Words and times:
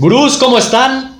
Gurús, 0.00 0.36
¿cómo 0.36 0.58
están? 0.58 1.16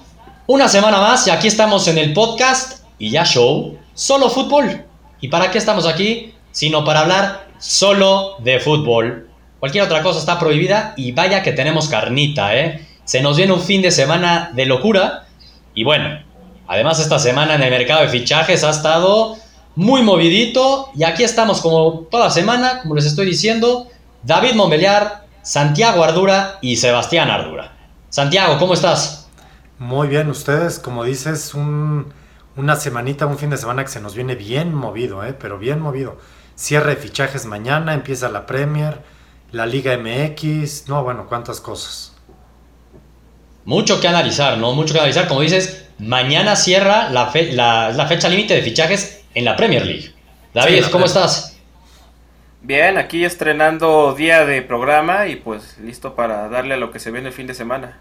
Una 0.47 0.69
semana 0.69 1.01
más 1.01 1.27
y 1.27 1.31
aquí 1.31 1.49
estamos 1.49 1.89
en 1.89 1.99
el 1.99 2.13
podcast 2.13 2.85
y 2.97 3.11
ya 3.11 3.25
show, 3.25 3.77
solo 3.93 4.31
fútbol. 4.31 4.85
¿Y 5.21 5.27
para 5.27 5.51
qué 5.51 5.59
estamos 5.59 5.85
aquí? 5.85 6.33
Sino 6.53 6.85
para 6.85 7.01
hablar 7.01 7.49
solo 7.59 8.37
de 8.39 8.61
fútbol. 8.61 9.29
Cualquier 9.59 9.83
otra 9.83 10.01
cosa 10.05 10.21
está 10.21 10.39
prohibida 10.39 10.95
y 10.97 11.11
vaya 11.11 11.43
que 11.43 11.51
tenemos 11.51 11.89
carnita, 11.89 12.57
¿eh? 12.57 12.87
Se 13.03 13.21
nos 13.21 13.37
viene 13.37 13.53
un 13.53 13.63
fin 13.63 13.83
de 13.83 13.91
semana 13.91 14.53
de 14.55 14.65
locura 14.67 15.27
y 15.75 15.83
bueno, 15.83 16.23
además 16.69 17.01
esta 17.01 17.19
semana 17.19 17.57
en 17.57 17.65
el 17.65 17.71
mercado 17.71 18.03
de 18.03 18.09
fichajes 18.11 18.63
ha 18.63 18.71
estado 18.71 19.39
muy 19.75 20.03
movidito 20.03 20.91
y 20.95 21.03
aquí 21.03 21.25
estamos 21.25 21.61
como 21.61 22.07
toda 22.13 22.31
semana, 22.31 22.83
como 22.83 22.95
les 22.95 23.07
estoy 23.07 23.27
diciendo, 23.27 23.89
David 24.23 24.55
Montbeliar, 24.55 25.25
Santiago 25.43 26.05
Ardura 26.05 26.59
y 26.61 26.77
Sebastián 26.77 27.29
Ardura. 27.29 27.78
Santiago, 28.11 28.59
¿cómo 28.59 28.75
estás? 28.75 29.29
Muy 29.79 30.09
bien, 30.09 30.31
ustedes, 30.31 30.79
como 30.79 31.05
dices, 31.05 31.53
una 31.55 32.77
semanita, 32.77 33.27
un 33.27 33.39
fin 33.39 33.51
de 33.51 33.59
semana 33.59 33.85
que 33.85 33.91
se 33.91 34.01
nos 34.01 34.15
viene 34.15 34.35
bien 34.35 34.75
movido, 34.75 35.25
¿eh? 35.25 35.35
pero 35.35 35.59
bien 35.59 35.81
movido. 35.81 36.19
Cierre 36.57 36.95
de 36.95 37.01
fichajes 37.01 37.45
mañana, 37.45 37.95
empieza 37.95 38.29
la 38.29 38.47
Premier, 38.47 39.03
la 39.53 39.67
Liga 39.67 39.97
MX, 39.97 40.89
no, 40.89 41.05
bueno, 41.05 41.27
cuántas 41.29 41.61
cosas. 41.61 42.15
Mucho 43.65 44.01
que 44.01 44.09
analizar, 44.09 44.57
¿no? 44.57 44.73
Mucho 44.73 44.95
que 44.95 45.01
analizar. 45.01 45.29
Como 45.29 45.43
dices, 45.43 45.85
mañana 45.99 46.57
cierra 46.57 47.11
la, 47.11 47.31
la, 47.93 48.07
fecha 48.07 48.29
límite 48.29 48.55
de 48.55 48.63
fichajes 48.63 49.21
en 49.35 49.45
la 49.45 49.55
Premier 49.55 49.85
League. 49.85 50.15
David, 50.55 50.87
¿cómo 50.91 51.05
estás? 51.05 51.48
Bien, 52.61 52.99
aquí 52.99 53.25
estrenando 53.25 54.15
día 54.15 54.45
de 54.45 54.63
programa 54.63 55.29
y 55.29 55.37
pues 55.37 55.79
listo 55.79 56.15
para 56.15 56.49
darle 56.49 56.75
a 56.75 56.77
lo 56.77 56.91
que 56.91 56.99
se 56.99 57.11
viene 57.11 57.29
el 57.29 57.35
fin 57.35 57.47
de 57.47 57.55
semana. 57.55 57.99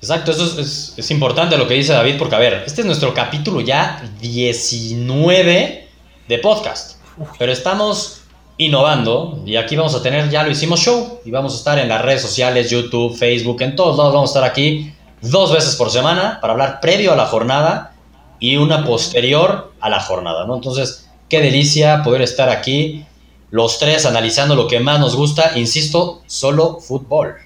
Exacto, 0.00 0.32
eso 0.32 0.60
es, 0.60 1.10
importante 1.10 1.56
lo 1.56 1.68
que 1.68 1.74
dice 1.74 1.92
David, 1.92 2.16
porque 2.18 2.34
a 2.34 2.38
ver, 2.38 2.64
este 2.66 2.80
es 2.80 2.86
nuestro 2.86 3.14
capítulo 3.14 3.60
ya 3.60 4.02
19 4.20 5.88
de 6.26 6.38
podcast, 6.38 6.98
pero 7.38 7.52
estamos 7.52 8.22
innovando 8.56 9.42
y 9.46 9.56
aquí 9.56 9.76
vamos 9.76 9.94
a 9.94 10.02
tener, 10.02 10.28
ya 10.30 10.42
lo 10.42 10.50
hicimos 10.50 10.80
show 10.80 11.20
y 11.24 11.30
vamos 11.30 11.52
a 11.52 11.56
estar 11.56 11.78
en 11.78 11.88
las 11.88 12.02
redes 12.02 12.22
sociales, 12.22 12.70
YouTube, 12.70 13.16
Facebook, 13.16 13.62
en 13.62 13.76
todos 13.76 13.96
lados 13.96 14.12
vamos 14.14 14.30
a 14.30 14.32
estar 14.38 14.50
aquí 14.50 14.92
dos 15.20 15.52
veces 15.52 15.76
por 15.76 15.90
semana 15.90 16.38
para 16.40 16.54
hablar 16.54 16.80
previo 16.80 17.12
a 17.12 17.16
la 17.16 17.26
jornada 17.26 17.92
y 18.38 18.56
una 18.56 18.84
posterior 18.84 19.72
a 19.80 19.90
la 19.90 20.00
jornada, 20.00 20.46
¿no? 20.46 20.56
Entonces, 20.56 21.08
qué 21.28 21.40
delicia 21.40 22.02
poder 22.02 22.22
estar 22.22 22.48
aquí 22.48 23.04
los 23.50 23.78
tres 23.78 24.06
analizando 24.06 24.54
lo 24.54 24.68
que 24.68 24.80
más 24.80 25.00
nos 25.00 25.16
gusta, 25.16 25.58
insisto, 25.58 26.22
solo 26.26 26.78
fútbol. 26.80 27.36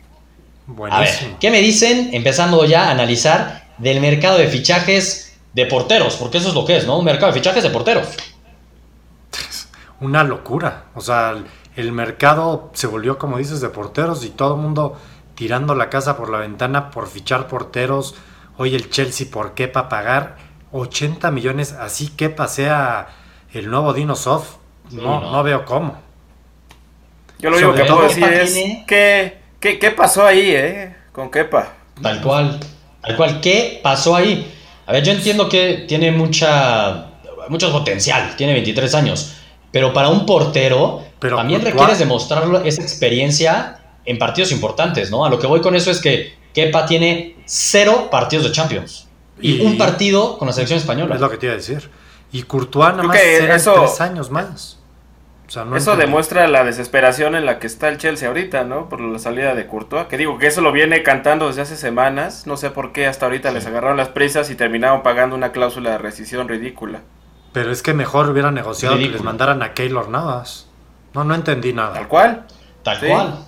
A 0.91 1.01
ver, 1.01 1.37
¿qué 1.41 1.51
me 1.51 1.61
dicen? 1.61 2.11
Empezando 2.13 2.65
ya 2.65 2.89
a 2.89 2.91
analizar 2.91 3.65
del 3.79 4.01
mercado 4.01 4.39
de 4.39 4.49
fichajes 4.49 5.37
de 5.53 5.67
porteros, 5.67 6.17
porque 6.17 6.39
eso 6.39 6.49
es 6.49 6.55
lo 6.55 6.65
que 6.65 6.77
es, 6.77 6.87
¿no? 6.87 6.99
Un 6.99 7.05
mercado 7.05 7.33
de 7.33 7.39
fichajes 7.39 7.63
de 7.63 7.71
porteros. 7.71 8.09
Una 10.01 10.25
locura. 10.25 10.87
O 10.95 11.01
sea, 11.01 11.35
el 11.77 11.93
mercado 11.93 12.71
se 12.75 12.87
volvió, 12.87 13.19
como 13.19 13.39
dices, 13.39 13.61
de 13.61 13.69
porteros 13.69 14.25
y 14.25 14.31
todo 14.31 14.55
el 14.55 14.61
mundo 14.61 14.97
tirando 15.35 15.75
la 15.75 15.91
casa 15.91 16.17
por 16.17 16.31
la 16.31 16.39
ventana 16.39 16.91
por 16.91 17.09
fichar 17.09 17.49
porteros. 17.49 18.15
Hoy 18.57 18.75
el 18.75 18.91
Chelsea, 18.91 19.27
¿por 19.31 19.55
qué 19.55 19.69
para 19.69 19.89
pagar 19.89 20.37
80 20.73 21.31
millones? 21.31 21.73
Así 21.73 22.09
que 22.09 22.31
pasea 22.31 23.09
el 23.53 23.71
nuevo 23.71 23.93
Dino 23.93 24.17
No, 24.91 25.21
no, 25.21 25.43
veo 25.43 25.65
cómo. 25.65 25.97
Yo 27.39 27.51
lo 27.51 27.57
único 27.57 27.75
que 27.75 27.85
puedo 27.85 28.03
decir 28.03 28.25
es 28.25 28.55
¿qué, 28.87 29.39
qué, 29.61 29.91
pasó 29.91 30.25
ahí, 30.25 30.51
eh? 30.51 30.97
Con 31.13 31.31
Kepa. 31.31 31.75
Tal 32.01 32.21
cual, 32.21 32.61
tal 33.01 33.17
cual. 33.17 33.41
¿Qué 33.41 33.81
pasó 33.83 34.17
ahí? 34.17 34.53
A 34.87 34.93
ver, 34.93 35.03
yo 35.03 35.13
entiendo 35.13 35.49
que 35.49 35.85
tiene 35.89 36.13
mucha, 36.13 37.07
mucho 37.49 37.73
potencial, 37.73 38.35
tiene 38.37 38.53
23 38.53 38.95
años, 38.95 39.37
pero 39.71 39.93
para 39.93 40.09
un 40.09 40.27
portero 40.27 41.03
también 41.19 41.63
requieres 41.63 41.99
demostrar 41.99 42.45
esa 42.65 42.83
experiencia 42.83 43.79
en 44.05 44.19
partidos 44.19 44.53
importantes, 44.53 45.11
¿no? 45.11 45.25
A 45.25 45.31
lo 45.31 45.39
que 45.39 45.47
voy 45.47 45.61
con 45.61 45.75
eso 45.75 45.91
es 45.91 46.01
que 46.01 46.35
Kepa 46.53 46.87
tiene 46.87 47.37
cero 47.47 48.09
partidos 48.11 48.45
de 48.45 48.53
Champions 48.53 49.09
y, 49.41 49.61
un 49.61 49.79
partido 49.79 50.39
con 50.39 50.47
la 50.47 50.53
selección 50.53 50.79
española. 50.79 51.15
Es 51.15 51.21
lo 51.21 51.31
que 51.31 51.39
te 51.39 51.47
iba 51.47 51.55
a 51.55 51.57
decir. 51.57 51.91
Y 52.35 52.43
Courtois 52.43 52.97
nada 52.97 53.05
más 53.05 53.17
eso, 53.17 53.75
tres 53.75 54.01
años 54.01 54.29
más. 54.33 54.81
eso 55.77 55.97
demuestra 55.97 56.49
la 56.49 56.65
desesperación 56.65 57.37
en 57.37 57.47
la 57.47 57.61
que 57.61 57.69
está 57.69 57.89
el 57.89 57.97
Chelsea 57.97 58.27
ahorita, 58.27 58.65
¿no? 58.65 58.89
Por 58.89 59.01
la 59.01 59.21
salida 59.21 59.55
de 59.55 59.69
Courtois. 59.69 60.09
Que 60.09 60.19
digo 60.19 60.37
que 60.37 60.49
eso 60.49 60.61
lo 60.61 60.73
viene 60.73 61.05
cantando 61.05 61.47
desde 61.47 61.63
hace 61.63 61.77
semanas. 61.77 62.49
No 62.49 62.57
sé 62.57 62.71
por 62.71 62.93
qué 62.93 63.07
hasta 63.07 63.27
ahorita 63.27 63.53
les 63.53 63.67
agarraron 63.67 63.97
las 63.97 64.09
prisas 64.09 64.51
y 64.51 64.57
terminaron 64.57 65.05
pagando 65.05 65.37
una 65.37 65.53
cláusula 65.53 65.93
de 65.93 65.99
rescisión 65.99 66.49
ridícula. 66.49 67.03
Pero 67.53 67.71
es 67.71 67.83
que 67.83 67.95
mejor 67.95 68.29
hubiera 68.29 68.51
negociado 68.51 68.99
que 68.99 69.09
les 69.09 69.23
mandaran 69.23 69.63
a 69.63 69.73
Keylor 69.73 70.09
Navas. 70.09 70.67
No, 71.13 71.23
no 71.23 71.37
entendí 71.37 71.73
nada. 71.73 71.93
Tal 71.93 72.09
cual. 72.09 72.47
Tal 72.83 72.99
cual. 72.99 73.39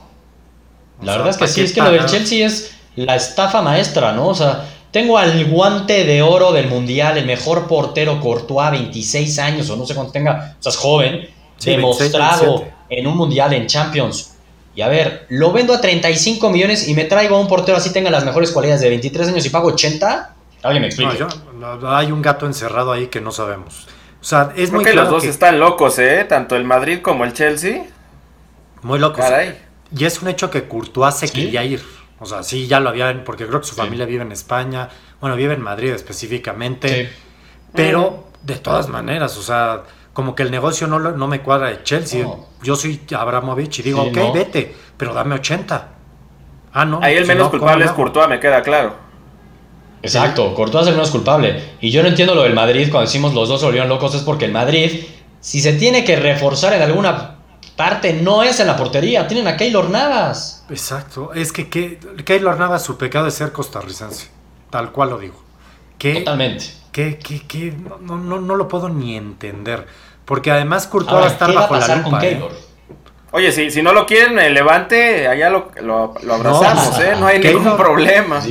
La 1.03 1.17
verdad 1.17 1.31
es 1.31 1.39
que 1.39 1.49
sí, 1.49 1.63
es 1.63 1.73
que 1.73 1.83
lo 1.83 1.91
del 1.91 2.07
Chelsea 2.07 2.47
es 2.47 2.79
la 2.95 3.17
estafa 3.17 3.63
maestra, 3.63 4.13
¿no? 4.13 4.29
O 4.29 4.35
sea, 4.37 4.65
tengo 4.91 5.19
al 5.19 5.45
guante 5.47 6.05
de 6.05 6.23
oro 6.23 6.53
del 6.53 6.69
mundial, 6.69 7.19
el 7.19 7.27
mejor 7.27 7.67
portero 7.67 8.21
Courtois, 8.21 8.71
26 8.71 9.39
años 9.39 9.71
o 9.71 9.77
no 9.77 9.87
sé 9.87 9.95
cuánto 9.95 10.13
tenga, 10.13 10.57
o 10.59 10.63
sea, 10.63 10.71
es 10.71 10.77
joven, 10.77 11.29
demostrado 11.63 12.65
en 12.89 13.07
un 13.07 13.17
mundial 13.17 13.53
en 13.53 13.67
Champions. 13.67 14.33
Y 14.75 14.83
a 14.83 14.89
ver, 14.89 15.27
lo 15.31 15.53
vendo 15.53 15.73
a 15.73 15.81
35 15.81 16.51
millones 16.51 16.87
y 16.87 16.95
me 16.95 17.05
traigo 17.05 17.37
a 17.37 17.41
un 17.41 17.49
portero 17.49 17.79
así 17.79 17.93
tenga 17.93 18.11
las 18.11 18.25
mejores 18.25 18.51
cualidades 18.51 18.83
de 18.83 18.91
23 18.91 19.29
años 19.29 19.47
y 19.47 19.49
pago 19.49 19.69
80. 19.69 20.35
Alguien 20.63 20.83
me 20.83 20.89
explica. 20.89 21.29
No, 21.59 21.97
hay 21.97 22.13
un 22.13 22.21
gato 22.21 22.45
encerrado 22.45 22.93
ahí 22.93 23.07
que 23.07 23.21
no 23.21 23.33
sabemos. 23.33 23.87
O 24.21 24.25
sea, 24.25 24.53
es 24.55 24.73
muy 24.73 24.85
que 24.85 24.93
los 24.93 25.09
dos 25.09 25.25
están 25.25 25.59
locos, 25.61 25.99
¿eh? 25.99 26.27
Tanto 26.29 26.57
el 26.57 26.65
Madrid 26.65 27.01
como 27.01 27.25
el 27.25 27.33
Chelsea. 27.33 27.85
Muy 28.83 28.99
locos. 28.99 29.25
Y 29.97 30.05
es 30.05 30.21
un 30.21 30.29
hecho 30.29 30.51
que 30.51 30.69
Courtois 30.69 31.15
se 31.15 31.29
quería 31.31 31.65
ir. 31.65 31.83
O 32.19 32.27
sea, 32.27 32.43
sí, 32.43 32.67
ya 32.67 32.81
lo 32.81 32.89
habían, 32.89 33.25
porque 33.25 33.47
creo 33.47 33.61
que 33.61 33.67
su 33.67 33.75
familia 33.75 34.07
vive 34.07 34.23
en 34.23 34.33
España, 34.33 34.89
bueno, 35.21 35.37
vive 35.37 35.55
en 35.55 35.63
Madrid 35.63 35.91
específicamente, 35.91 37.11
pero 37.75 38.29
de 38.43 38.57
todas 38.57 38.89
maneras, 38.89 39.37
o 39.37 39.43
sea, 39.43 39.83
como 40.13 40.35
que 40.35 40.43
el 40.43 40.51
negocio 40.51 40.87
no, 40.87 40.99
no 40.99 41.27
me 41.27 41.43
cuadra 41.43 41.69
de 41.69 41.83
Chelsea. 41.83 42.27
Yo 42.63 42.75
soy 42.75 43.01
Abramovich 43.15 43.81
y 43.81 43.83
digo, 43.83 44.03
ok, 44.03 44.33
vete, 44.33 44.75
pero 44.97 45.13
dame 45.13 45.35
80. 45.35 45.89
Ah, 46.73 46.85
no. 46.87 47.01
Ahí 47.03 47.17
el 47.17 47.27
menos 47.27 47.51
culpable 47.51 47.85
es 47.85 47.93
Courtois, 47.93 48.29
me 48.29 48.41
queda 48.41 48.63
claro. 48.63 48.95
Exacto, 50.03 50.55
Courtois 50.55 50.85
es 50.85 50.89
el 50.89 50.95
menos 50.95 51.11
culpable. 51.11 51.63
Y 51.81 51.91
yo 51.91 52.03
no 52.03 52.09
entiendo 52.09 52.35
lo 52.35 52.45
del 52.45 52.55
Madrid 52.55 52.89
cuando 52.91 53.07
decimos 53.07 53.35
los 53.35 53.49
dos 53.49 53.61
se 53.61 53.67
volvieron 53.67 53.91
locos, 53.91 54.15
es 54.15 54.23
porque 54.23 54.47
el 54.47 54.53
Madrid, 54.53 55.05
si 55.41 55.61
se 55.61 55.75
tiene 55.75 56.05
que 56.05 56.17
reforzar 56.17 56.73
en 56.73 56.81
alguna 56.81 57.37
parte 57.77 58.15
no 58.15 58.43
es 58.43 58.59
en 58.59 58.69
la 58.69 58.77
portería, 58.77 59.29
tienen 59.29 59.47
a 59.49 59.57
Keylor 59.57 59.91
Navas. 59.91 60.56
Exacto, 60.69 61.33
es 61.33 61.53
que, 61.53 61.69
Keylor 61.69 62.59
Navas 62.59 62.83
su 62.83 62.99
pecado 62.99 63.29
es 63.29 63.35
ser 63.35 63.53
costarricense, 63.53 64.29
tal 64.71 64.93
cual 64.93 65.11
lo 65.11 65.19
digo. 65.19 65.43
Totalmente. 65.99 66.67
Que, 66.93 67.19
que, 67.19 67.75
no, 68.01 68.17
no, 68.17 68.41
no, 68.41 68.57
lo 68.57 68.69
puedo 68.69 68.89
ni 68.89 69.17
entender, 69.17 69.87
porque 70.25 70.51
además 70.51 70.87
Courtois 70.87 71.23
va 71.23 71.27
a 71.27 71.31
estar 71.31 71.53
bajo 71.53 71.77
la 71.77 71.97
lupa. 71.97 72.27
¿eh? 72.27 72.43
Oye, 73.33 73.53
si, 73.53 73.71
si 73.71 73.83
no 73.83 73.93
lo 73.93 74.07
quieren, 74.07 74.39
el 74.39 74.55
Levante, 74.55 75.29
allá 75.29 75.51
lo, 75.51 75.71
lo, 75.83 76.15
abrazamos, 76.33 76.99
no, 76.99 77.05
¿eh? 77.05 77.17
No 77.19 77.27
hay 77.27 77.39
ningún 77.39 77.77
problema. 77.77 78.43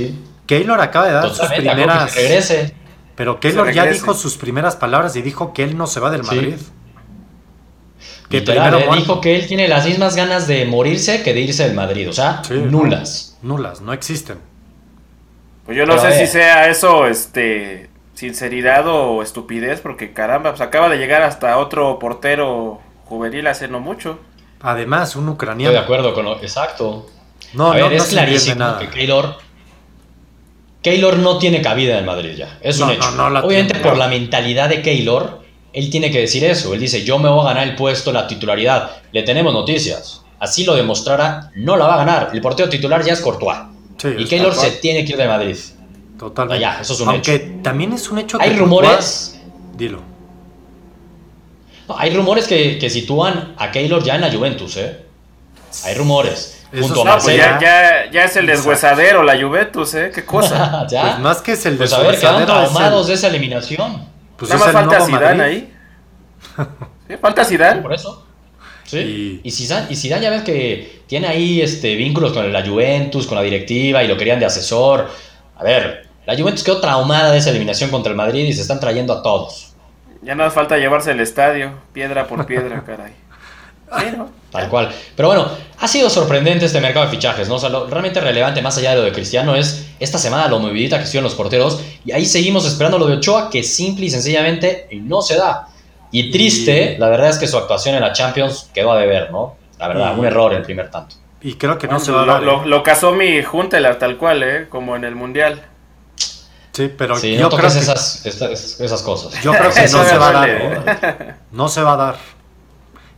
Keylor 0.45 0.79
acaba 0.79 1.07
de 1.07 1.13
dar 1.13 1.29
sus 1.29 1.47
primeras... 1.47 2.13
regrese. 2.13 2.75
Pero 3.15 3.39
Keylor 3.39 3.71
ya 3.71 3.85
dijo 3.85 4.13
sus 4.13 4.37
primeras 4.37 4.75
palabras 4.75 5.15
y 5.15 5.21
dijo 5.21 5.53
que 5.53 5.63
él 5.63 5.77
no 5.77 5.87
se 5.87 5.99
va 5.99 6.11
del 6.11 6.23
Madrid. 6.23 6.55
Que 8.29 8.41
primero 8.41 8.79
eh, 8.79 8.87
dijo 8.95 9.21
que 9.21 9.35
él 9.35 9.47
tiene 9.47 9.67
las 9.67 9.85
mismas 9.85 10.15
ganas 10.15 10.47
de 10.47 10.65
morirse 10.65 11.21
que 11.23 11.33
de 11.33 11.41
irse 11.41 11.63
del 11.63 11.75
Madrid, 11.75 12.09
o 12.09 12.13
sea, 12.13 12.41
nulas. 12.49 13.37
nulas, 13.41 13.81
no 13.81 13.93
existen. 13.93 14.39
Pues 15.65 15.77
yo 15.77 15.85
no 15.85 15.97
sé 15.99 16.19
si 16.19 16.27
sea 16.27 16.69
eso, 16.69 17.07
este, 17.07 17.89
sinceridad 18.13 18.87
o 18.87 19.21
estupidez, 19.21 19.81
porque 19.81 20.13
caramba, 20.13 20.51
pues 20.51 20.61
acaba 20.61 20.89
de 20.89 20.97
llegar 20.97 21.21
hasta 21.21 21.57
otro 21.57 21.99
portero 21.99 22.81
juvenil 23.05 23.47
hace 23.47 23.67
no 23.67 23.79
mucho. 23.79 24.19
Además, 24.61 25.15
un 25.15 25.29
ucraniano. 25.29 25.71
Estoy 25.71 25.79
de 25.79 25.83
acuerdo 25.83 26.13
con 26.13 26.25
lo 26.25 26.41
exacto. 26.41 27.07
No, 27.53 27.73
no, 27.73 27.89
es 27.89 28.05
clarísimo 28.05 28.77
que 28.79 28.89
Keylor, 28.89 29.37
Keylor 30.81 31.17
no 31.17 31.37
tiene 31.37 31.61
cabida 31.61 31.97
en 31.97 32.05
Madrid 32.05 32.35
ya. 32.35 32.59
Es 32.61 32.79
un 32.79 32.91
hecho. 32.91 33.07
Obviamente 33.43 33.79
por 33.79 33.97
la 33.97 34.07
mentalidad 34.07 34.69
de 34.69 34.81
Keylor, 34.81 35.44
él 35.75 35.89
tiene 35.89 36.09
que 36.09 36.21
decir 36.21 36.43
eso. 36.45 36.73
Él 36.73 36.79
dice, 36.79 37.03
yo 37.03 37.19
me 37.19 37.27
voy 37.29 37.41
a 37.41 37.49
ganar 37.49 37.67
el 37.67 37.75
puesto, 37.75 38.13
la 38.13 38.25
titularidad. 38.27 38.91
Le 39.11 39.23
tenemos 39.23 39.53
noticias. 39.53 40.21
Así 40.39 40.63
lo 40.63 40.73
demostrará, 40.73 41.51
no 41.55 41.75
la 41.75 41.85
va 41.85 41.95
a 41.95 41.97
ganar. 41.97 42.29
El 42.33 42.39
portero 42.39 42.69
titular 42.69 43.03
ya 43.03 43.13
es 43.13 43.19
Courtois. 43.19 43.57
y 44.17 44.25
Keylor 44.25 44.53
se 44.53 44.71
tiene 44.71 45.03
que 45.03 45.11
ir 45.11 45.17
de 45.17 45.27
Madrid. 45.27 45.57
Totalmente. 46.17 46.65
Eso 46.81 46.93
es 46.93 46.99
un 47.01 47.09
Aunque 47.09 47.39
también 47.61 47.91
es 47.91 48.09
un 48.09 48.19
hecho 48.19 48.37
que. 48.37 48.45
Hay 48.45 48.55
rumores. 48.55 49.37
Dilo. 49.75 50.01
hay 51.89 52.15
rumores 52.15 52.47
que, 52.47 52.89
sitúan 52.89 53.55
a 53.57 53.69
Keylor 53.71 54.01
ya 54.01 54.15
en 54.15 54.21
la 54.21 54.31
Juventus, 54.31 54.77
¿eh? 54.77 55.01
hay 55.83 55.93
rumores. 55.95 56.63
Junto 56.73 57.05
a 57.07 57.17
pues 57.17 57.35
ya, 57.35 58.09
ya, 58.11 58.23
es 58.23 58.35
el 58.37 58.47
deshuesadero, 58.47 59.23
la 59.23 59.41
Juventus, 59.41 59.93
¿eh? 59.93 60.11
Qué 60.13 60.25
cosa. 60.25 60.87
¿Ya? 60.89 61.01
Pues 61.01 61.19
más 61.19 61.41
que 61.41 61.51
es 61.53 61.65
el 61.65 61.75
pues 61.77 61.91
a 61.91 61.99
ver, 61.99 62.17
quedan 62.17 62.45
traumados 62.45 63.07
de 63.07 63.13
esa 63.13 63.27
eliminación. 63.27 64.14
Pues 64.37 64.51
Nada 64.51 64.65
más 64.65 64.73
falta 64.73 65.05
Zidane 65.05 65.43
ahí. 65.43 65.73
¿Sí? 67.07 67.17
¿Falta 67.17 67.45
Zidane? 67.45 67.81
Por 67.81 67.93
eso. 67.93 68.25
Sí. 68.83 69.41
Y, 69.43 69.47
y, 69.47 69.51
Zidane, 69.51 69.87
y 69.89 69.95
ya 69.95 70.29
ves 70.29 70.43
que 70.43 71.01
tiene 71.07 71.27
ahí 71.27 71.61
este, 71.61 71.95
vínculos 71.95 72.33
con 72.33 72.51
la 72.51 72.65
Juventus, 72.65 73.27
con 73.27 73.35
la 73.37 73.43
directiva 73.43 74.03
y 74.03 74.07
lo 74.07 74.17
querían 74.17 74.39
de 74.39 74.45
asesor. 74.45 75.09
A 75.55 75.63
ver, 75.63 76.07
la 76.25 76.35
Juventus 76.35 76.63
quedó 76.63 76.81
traumada 76.81 77.31
de 77.31 77.37
esa 77.37 77.51
eliminación 77.51 77.89
contra 77.89 78.11
el 78.11 78.17
Madrid 78.17 78.45
y 78.45 78.53
se 78.53 78.61
están 78.61 78.79
trayendo 78.79 79.13
a 79.13 79.23
todos. 79.23 79.73
Ya 80.21 80.33
no 80.33 80.43
hace 80.43 80.55
falta 80.55 80.77
llevarse 80.77 81.11
el 81.11 81.19
estadio, 81.19 81.73
piedra 81.93 82.27
por 82.27 82.45
piedra, 82.45 82.83
caray. 82.85 83.13
Tal 84.51 84.69
cual. 84.69 84.89
Pero 85.15 85.27
bueno, 85.27 85.49
ha 85.79 85.87
sido 85.87 86.09
sorprendente 86.09 86.65
este 86.65 86.79
mercado 86.79 87.05
de 87.05 87.11
fichajes, 87.11 87.49
¿no? 87.49 87.55
O 87.55 87.59
sea, 87.59 87.69
lo 87.69 87.87
realmente 87.87 88.21
relevante, 88.21 88.61
más 88.61 88.77
allá 88.77 88.91
de 88.91 88.97
lo 88.97 89.03
de 89.03 89.11
Cristiano, 89.11 89.55
es 89.55 89.89
esta 89.99 90.17
semana 90.17 90.47
lo 90.47 90.59
movidita 90.59 90.97
que 90.97 91.03
estuvieron 91.03 91.25
los 91.25 91.35
porteros. 91.35 91.81
Y 92.05 92.11
ahí 92.13 92.25
seguimos 92.25 92.65
esperando 92.65 92.97
lo 92.97 93.07
de 93.07 93.17
Ochoa, 93.17 93.49
que 93.49 93.63
simple 93.63 94.05
y 94.05 94.09
sencillamente 94.09 94.87
no 95.01 95.21
se 95.21 95.35
da. 95.35 95.67
Y 96.11 96.31
triste, 96.31 96.95
la 96.97 97.09
verdad 97.09 97.29
es 97.29 97.37
que 97.37 97.47
su 97.47 97.57
actuación 97.57 97.95
en 97.95 98.01
la 98.01 98.13
Champions 98.13 98.69
quedó 98.73 98.93
a 98.93 98.99
deber, 98.99 99.31
¿no? 99.31 99.57
La 99.79 99.89
verdad, 99.89 100.17
un 100.17 100.25
error 100.25 100.53
el 100.53 100.61
primer 100.61 100.89
tanto. 100.89 101.17
Y 101.41 101.55
creo 101.55 101.77
que 101.77 101.87
no 101.87 101.99
se 101.99 102.11
va 102.11 102.23
a 102.23 102.25
dar. 102.25 102.43
Lo, 102.43 102.63
¿eh? 102.63 102.67
lo, 102.67 102.81
casó 102.81 103.11
mi 103.11 103.43
Juntelar 103.43 103.99
tal 103.99 104.17
cual, 104.17 104.41
¿eh? 104.41 104.67
Como 104.69 104.95
en 104.95 105.03
el 105.03 105.15
Mundial. 105.15 105.61
Sí, 106.71 106.91
pero 106.97 107.19
yo 107.19 107.41
no 107.41 107.49
creo 107.49 107.71
que 107.71 107.79
esas, 107.79 108.25
esas, 108.25 109.01
cosas. 109.01 109.41
Yo 109.41 109.51
creo 109.51 109.71
que 109.71 109.81
no 109.91 110.03
se 110.05 110.17
va 110.17 110.27
a 110.27 110.31
dar. 110.31 110.49
¿eh? 110.49 111.35
No 111.51 111.67
se 111.67 111.81
va 111.81 111.93
a 111.93 111.97
dar. 111.97 112.15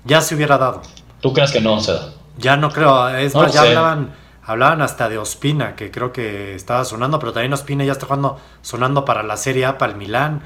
Ya 0.07 0.21
se 0.21 0.35
hubiera 0.35 0.57
dado. 0.57 0.81
¿Tú 1.21 1.33
crees 1.33 1.51
que 1.51 1.61
no 1.61 1.79
se 1.79 1.93
da? 1.93 2.13
Ya 2.37 2.55
no 2.55 2.71
creo. 2.71 3.09
Es 3.09 3.35
más, 3.35 3.53
ya 3.53 3.61
hablaban, 3.61 4.13
hablaban 4.43 4.81
hasta 4.81 5.09
de 5.09 5.17
Ospina, 5.17 5.75
que 5.75 5.91
creo 5.91 6.13
que 6.13 6.55
estaba 6.55 6.85
sonando, 6.85 7.19
pero 7.19 7.33
también 7.33 7.53
Ospina 7.53 7.83
ya 7.83 7.91
está 7.91 8.05
jugando, 8.05 8.39
sonando 8.61 9.03
para 9.05 9.23
la 9.23 9.37
Serie 9.37 9.65
A, 9.65 9.77
para 9.77 9.91
el 9.91 9.97
Milán. 9.97 10.41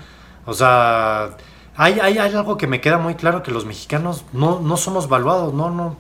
O 0.46 0.54
sea, 0.54 1.38
hay, 1.76 2.00
hay, 2.00 2.18
algo 2.18 2.58
que 2.58 2.68
me 2.68 2.82
queda 2.82 2.98
muy 2.98 3.16
claro, 3.16 3.44
que 3.44 3.52
los 3.52 3.66
mexicanos 3.66 4.26
no, 4.34 4.60
no 4.60 4.78
somos 4.78 5.08
valuados, 5.08 5.54
no, 5.54 5.70
no, 5.70 5.98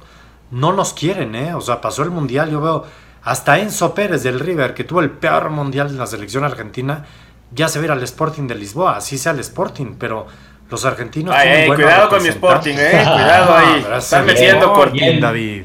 no 0.49 0.73
nos 0.73 0.93
quieren, 0.93 1.35
¿eh? 1.35 1.53
O 1.53 1.61
sea, 1.61 1.81
pasó 1.81 2.03
el 2.03 2.09
Mundial, 2.09 2.49
yo 2.49 2.61
veo 2.61 2.85
hasta 3.23 3.59
Enzo 3.59 3.93
Pérez 3.93 4.23
del 4.23 4.39
River, 4.39 4.73
que 4.73 4.83
tuvo 4.83 5.01
el 5.01 5.11
peor 5.11 5.49
Mundial 5.51 5.89
en 5.89 5.97
la 5.97 6.07
selección 6.07 6.43
argentina, 6.43 7.05
ya 7.53 7.67
se 7.67 7.79
ve 7.79 7.89
al 7.89 8.01
Sporting 8.03 8.47
de 8.47 8.55
Lisboa, 8.55 8.97
así 8.97 9.17
sea 9.17 9.33
el 9.33 9.39
Sporting, 9.39 9.95
pero 9.99 10.25
los 10.71 10.85
argentinos. 10.85 11.35
Ay, 11.35 11.68
cuidado 11.68 12.09
con 12.09 12.23
mi 12.23 12.29
Sporting, 12.29 12.75
eh. 12.77 13.03
Cuidado 13.03 13.56
ahí. 13.56 13.85
Están 13.97 14.25
metiendo 14.25 14.73
bien, 14.91 15.19
David. 15.19 15.63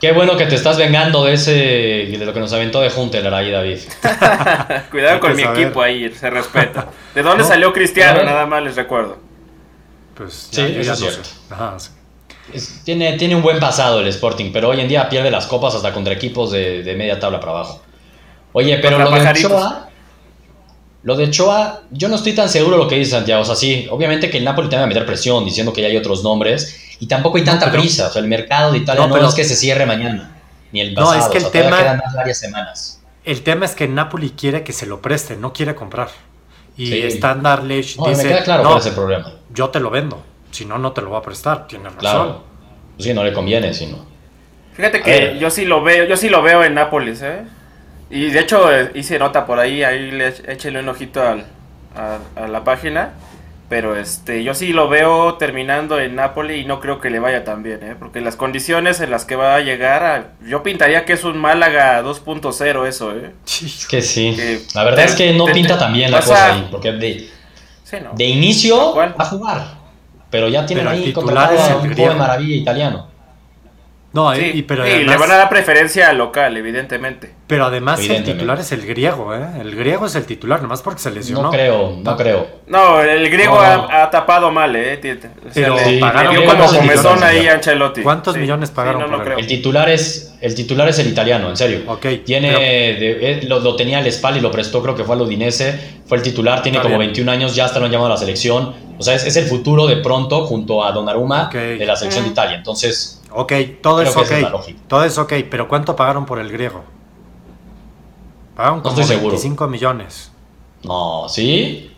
Qué 0.00 0.12
bueno 0.12 0.36
que 0.36 0.46
te 0.46 0.54
estás 0.54 0.78
vengando 0.78 1.24
de 1.24 1.34
ese 1.34 1.52
de 1.52 2.24
lo 2.24 2.32
que 2.32 2.40
nos 2.40 2.52
aventó 2.52 2.80
de 2.80 2.90
Junteler 2.90 3.32
ahí, 3.32 3.50
David. 3.50 3.78
cuidado 4.90 5.20
con 5.20 5.36
mi 5.36 5.42
equipo 5.42 5.82
ahí, 5.82 6.10
se 6.12 6.30
respeta. 6.30 6.88
¿De 7.14 7.22
dónde 7.22 7.44
salió 7.48 7.72
Cristiano? 7.72 8.24
Nada 8.24 8.46
más 8.46 8.62
les 8.62 8.76
recuerdo. 8.76 9.18
Pues 10.16 10.48
sí, 10.50 10.76
eso 10.78 10.92
es 10.94 10.98
cierto. 10.98 11.28
tiene, 12.84 13.18
tiene 13.18 13.36
un 13.36 13.42
buen 13.42 13.60
pasado 13.60 14.00
el 14.00 14.08
Sporting, 14.08 14.50
pero 14.52 14.70
hoy 14.70 14.80
en 14.80 14.88
día 14.88 15.08
pierde 15.08 15.30
las 15.30 15.46
copas 15.46 15.74
hasta 15.74 15.92
contra 15.92 16.14
equipos 16.14 16.50
de, 16.50 16.82
de 16.82 16.96
media 16.96 17.20
tabla 17.20 17.38
para 17.38 17.52
abajo. 17.52 17.82
Oye, 18.52 18.78
pero 18.78 18.98
lo 18.98 19.10
de 19.10 19.28
Ochoa, 19.28 19.89
lo 21.02 21.16
de 21.16 21.30
Choa, 21.30 21.82
yo 21.90 22.08
no 22.08 22.16
estoy 22.16 22.34
tan 22.34 22.48
seguro 22.48 22.76
de 22.76 22.82
lo 22.82 22.88
que 22.88 22.96
dice 22.96 23.12
Santiago. 23.12 23.42
O 23.42 23.44
sea, 23.44 23.54
sí, 23.54 23.88
obviamente 23.90 24.28
que 24.28 24.38
el 24.38 24.44
Napoli 24.44 24.68
te 24.68 24.76
va 24.76 24.82
a 24.82 24.86
meter 24.86 25.06
presión 25.06 25.44
diciendo 25.44 25.72
que 25.72 25.80
ya 25.80 25.88
hay 25.88 25.96
otros 25.96 26.22
nombres 26.22 26.96
y 27.00 27.06
tampoco 27.06 27.38
hay 27.38 27.44
tanta 27.44 27.70
prisa. 27.72 28.08
O 28.08 28.10
sea, 28.10 28.20
el 28.20 28.28
mercado 28.28 28.72
de 28.72 28.78
Italia 28.78 29.06
no, 29.06 29.28
es 29.28 29.34
que 29.34 29.44
se 29.44 29.56
cierre 29.56 29.86
mañana, 29.86 30.40
ni 30.72 30.80
el 30.80 30.94
pasado. 30.94 31.16
No, 31.16 31.24
es 31.24 31.28
que 31.28 31.38
el 31.38 31.50
tema. 31.50 31.78
Quedan 31.78 32.02
varias 32.14 32.38
semanas. 32.38 33.02
El 33.24 33.42
tema 33.42 33.64
es 33.64 33.74
que 33.74 33.84
el 33.84 33.94
Napoli 33.94 34.30
quiere 34.30 34.62
que 34.62 34.72
se 34.72 34.86
lo 34.86 35.00
preste, 35.00 35.36
no 35.36 35.52
quiere 35.52 35.74
comprar. 35.74 36.08
Y 36.76 37.02
Standard 37.02 37.64
Leche 37.64 37.96
no, 37.98 38.08
dice: 38.08 38.24
me 38.24 38.28
queda 38.30 38.44
claro 38.44 38.62
cuál 38.64 38.78
es 38.78 38.86
el 38.86 38.94
problema. 38.94 39.32
Yo 39.52 39.70
te 39.70 39.80
lo 39.80 39.90
vendo. 39.90 40.22
Si 40.50 40.64
no, 40.64 40.78
no 40.78 40.92
te 40.92 41.00
lo 41.02 41.10
voy 41.10 41.18
a 41.18 41.22
prestar. 41.22 41.66
Tienes 41.66 41.94
razón. 41.94 41.98
Claro. 41.98 42.44
Pues 42.96 43.06
sí, 43.06 43.14
no 43.14 43.22
le 43.22 43.32
conviene, 43.32 43.72
si 43.72 43.86
no. 43.86 44.10
Fíjate 44.74 45.02
que 45.02 45.38
yo 45.38 45.50
sí 45.50 45.64
lo 45.64 45.82
veo, 45.82 46.04
yo 46.04 46.16
sí 46.16 46.28
lo 46.28 46.42
veo 46.42 46.64
en 46.64 46.74
Nápoles, 46.74 47.20
¿eh? 47.22 47.42
Y 48.10 48.30
de 48.30 48.40
hecho 48.40 48.72
eh, 48.72 48.90
hice 48.94 49.18
nota 49.18 49.46
por 49.46 49.60
ahí, 49.60 49.84
ahí 49.84 50.10
le 50.10 50.34
échele 50.48 50.80
un 50.80 50.88
ojito 50.88 51.22
al, 51.22 51.44
a, 51.94 52.46
la 52.48 52.64
página. 52.64 53.12
Pero 53.68 53.94
este, 53.94 54.42
yo 54.42 54.52
sí 54.52 54.72
lo 54.72 54.88
veo 54.88 55.34
terminando 55.34 56.00
en 56.00 56.16
Napoli 56.16 56.54
y 56.54 56.64
no 56.64 56.80
creo 56.80 57.00
que 57.00 57.08
le 57.08 57.20
vaya 57.20 57.44
tan 57.44 57.62
bien, 57.62 57.78
¿eh? 57.84 57.94
porque 57.96 58.20
las 58.20 58.34
condiciones 58.34 59.00
en 59.00 59.12
las 59.12 59.24
que 59.24 59.36
va 59.36 59.54
a 59.54 59.60
llegar, 59.60 60.32
yo 60.44 60.64
pintaría 60.64 61.04
que 61.04 61.12
es 61.12 61.22
un 61.22 61.38
Málaga 61.38 62.02
2.0 62.02 62.88
eso, 62.88 63.12
¿eh? 63.12 63.30
Que 63.88 64.02
sí. 64.02 64.36
la 64.74 64.82
verdad 64.82 65.04
es 65.04 65.14
que 65.14 65.34
no 65.34 65.44
pinta 65.44 65.78
tan 65.78 65.92
bien 65.92 66.10
la 66.10 66.18
cosa 66.18 66.52
ahí, 66.52 66.66
porque 66.68 66.90
de, 66.90 67.30
de 68.16 68.24
inicio 68.24 68.92
va 68.92 69.14
a 69.16 69.24
jugar, 69.24 69.74
pero 70.30 70.48
ya 70.48 70.66
tienen 70.66 70.88
ahí 70.88 71.12
contratado 71.12 71.80
un 71.80 71.94
de 71.94 72.10
maravilla 72.16 72.56
italiano. 72.56 73.09
No, 74.12 74.36
y, 74.36 74.62
pero 74.62 74.84
le 74.84 75.16
van 75.16 75.30
a 75.30 75.36
dar 75.36 75.48
preferencia 75.48 76.10
al 76.10 76.18
local, 76.18 76.56
evidentemente. 76.56 77.32
Pero 77.46 77.66
además 77.66 78.00
el 78.00 78.24
titular 78.24 78.58
es 78.58 78.72
el 78.72 78.84
griego, 78.84 79.34
¿eh? 79.34 79.44
El 79.60 79.76
griego 79.76 80.06
es 80.06 80.16
el 80.16 80.24
titular, 80.24 80.60
nomás 80.60 80.82
porque 80.82 81.00
se 81.00 81.12
lesionó. 81.12 81.42
No 81.42 81.50
creo, 81.50 81.96
no, 82.02 82.16
creo. 82.16 82.46
No, 82.66 83.00
el 83.00 83.30
griego 83.30 83.60
Ha, 83.60 84.10
tapado 84.10 84.50
mal, 84.50 84.74
¿eh? 84.74 84.98
Pero 85.54 85.76
pagaron 86.00 86.34
como 86.44 87.24
ahí 87.24 87.46
Ancelotti. 87.46 88.02
¿Cuántos 88.02 88.36
millones 88.36 88.70
pagaron 88.70 89.10
por 89.10 89.32
él? 89.32 89.38
El 89.38 89.46
titular 89.46 89.88
es 89.88 90.30
el 90.40 90.54
titular 90.54 90.88
es 90.88 90.98
el 90.98 91.06
italiano, 91.06 91.50
en 91.50 91.56
serio. 91.56 91.82
Ok. 91.86 92.06
Tiene 92.24 92.54
eh, 92.56 93.40
lo, 93.46 93.76
tenía 93.76 94.00
el 94.00 94.10
Spal 94.10 94.38
y 94.38 94.40
lo 94.40 94.50
prestó, 94.50 94.82
creo 94.82 94.94
que 94.94 95.04
fue 95.04 95.14
al 95.14 95.20
Udinese, 95.20 95.78
fue 96.06 96.16
el 96.16 96.22
titular, 96.22 96.62
tiene 96.62 96.80
como 96.80 96.98
21 96.98 97.30
años, 97.30 97.54
ya 97.54 97.66
hasta 97.66 97.78
lo 97.78 97.84
han 97.86 97.92
llamado 97.92 98.06
a 98.08 98.14
la 98.14 98.16
selección. 98.16 98.74
O 98.98 99.02
sea, 99.02 99.14
es, 99.14 99.36
el 99.36 99.44
futuro 99.46 99.86
de 99.86 99.96
pronto 99.96 100.46
junto 100.46 100.84
a 100.84 100.92
Donnarumma 100.92 101.50
de 101.52 101.84
la 101.86 101.94
selección 101.94 102.24
de 102.24 102.30
Italia. 102.30 102.56
Entonces, 102.56 103.19
Ok, 103.32 103.52
todo 103.80 104.02
es 104.02 104.16
ok. 104.16 104.32
todo 104.88 105.04
es 105.04 105.16
ok, 105.18 105.32
pero 105.50 105.68
¿cuánto 105.68 105.94
pagaron 105.96 106.26
por 106.26 106.38
el 106.38 106.50
griego? 106.50 106.84
Pagaron 108.56 108.80
como 108.80 108.96
no 108.96 109.06
25 109.06 109.68
millones. 109.68 110.32
No, 110.82 111.26
¿sí? 111.28 111.90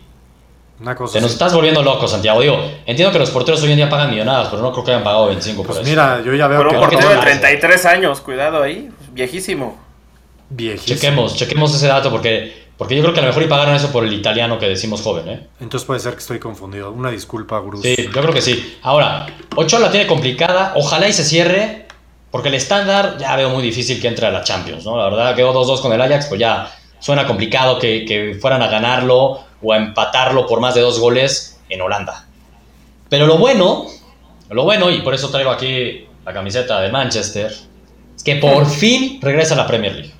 Una 0.79 0.95
cosa 0.95 1.13
Te 1.13 1.21
nos 1.21 1.31
estás 1.31 1.53
volviendo 1.53 1.81
loco, 1.81 2.07
Santiago. 2.07 2.41
Digo, 2.41 2.57
entiendo 2.85 3.11
que 3.11 3.19
los 3.19 3.29
porteros 3.29 3.61
hoy 3.63 3.71
en 3.71 3.77
día 3.77 3.89
pagan 3.89 4.09
millonadas, 4.09 4.49
pero 4.49 4.61
no 4.61 4.71
creo 4.71 4.83
que 4.83 4.91
hayan 4.91 5.03
pagado 5.03 5.27
25 5.27 5.63
pues 5.63 5.77
por 5.77 5.87
mira, 5.87 6.21
yo 6.23 6.33
ya 6.33 6.47
veo 6.47 6.59
pero 6.59 6.69
que... 6.71 6.75
un 6.75 6.81
portero 6.81 7.09
de 7.09 7.17
33 7.17 7.85
años, 7.85 8.21
cuidado 8.21 8.61
ahí, 8.61 8.89
viejísimo. 9.11 9.77
Viejísimo. 10.49 10.95
Chequemos, 10.95 11.35
chequemos 11.35 11.75
ese 11.75 11.87
dato 11.87 12.11
porque 12.11 12.62
porque 12.77 12.95
yo 12.95 13.01
creo 13.03 13.13
que 13.13 13.19
a 13.19 13.23
lo 13.23 13.29
mejor 13.29 13.43
y 13.43 13.47
pagaron 13.47 13.75
eso 13.75 13.91
por 13.91 14.03
el 14.03 14.13
italiano 14.13 14.57
que 14.57 14.67
decimos 14.67 15.01
joven, 15.01 15.29
¿eh? 15.29 15.47
Entonces 15.59 15.85
puede 15.85 15.99
ser 15.99 16.13
que 16.13 16.19
estoy 16.19 16.39
confundido. 16.39 16.91
Una 16.91 17.11
disculpa, 17.11 17.59
Bruce. 17.59 17.95
Sí, 17.95 18.03
yo 18.03 18.21
creo 18.21 18.33
que 18.33 18.41
sí. 18.41 18.77
Ahora, 18.81 19.27
Ochoa 19.55 19.79
la 19.79 19.91
tiene 19.91 20.07
complicada. 20.07 20.73
Ojalá 20.75 21.07
y 21.07 21.13
se 21.13 21.23
cierre. 21.23 21.83
Porque 22.31 22.49
el 22.49 22.55
estándar 22.55 23.17
ya 23.19 23.35
veo 23.35 23.51
muy 23.51 23.61
difícil 23.61 24.01
que 24.01 24.07
entre 24.07 24.25
a 24.25 24.31
la 24.31 24.43
Champions, 24.43 24.83
¿no? 24.85 24.97
La 24.97 25.03
verdad, 25.03 25.35
quedó 25.35 25.53
2-2 25.53 25.81
con 25.81 25.93
el 25.93 26.01
Ajax, 26.01 26.25
pues 26.25 26.39
ya 26.39 26.67
suena 26.97 27.27
complicado 27.27 27.77
que, 27.77 28.35
fueran 28.41 28.63
a 28.63 28.67
ganarlo 28.69 29.43
o 29.61 29.71
a 29.71 29.77
empatarlo 29.77 30.47
por 30.47 30.59
más 30.59 30.73
de 30.73 30.81
dos 30.81 30.99
goles 30.99 31.59
en 31.69 31.81
Holanda. 31.81 32.25
Pero 33.07 33.27
lo 33.27 33.37
bueno, 33.37 33.85
lo 34.49 34.63
bueno, 34.63 34.89
y 34.89 35.03
por 35.03 35.13
eso 35.13 35.29
traigo 35.29 35.51
aquí 35.51 36.07
la 36.25 36.33
camiseta 36.33 36.81
de 36.81 36.91
Manchester, 36.91 37.53
es 38.15 38.23
que 38.23 38.37
por 38.37 38.65
fin 38.79 39.19
regresa 39.21 39.53
a 39.53 39.57
la 39.57 39.67
Premier 39.67 39.93
League. 39.93 40.13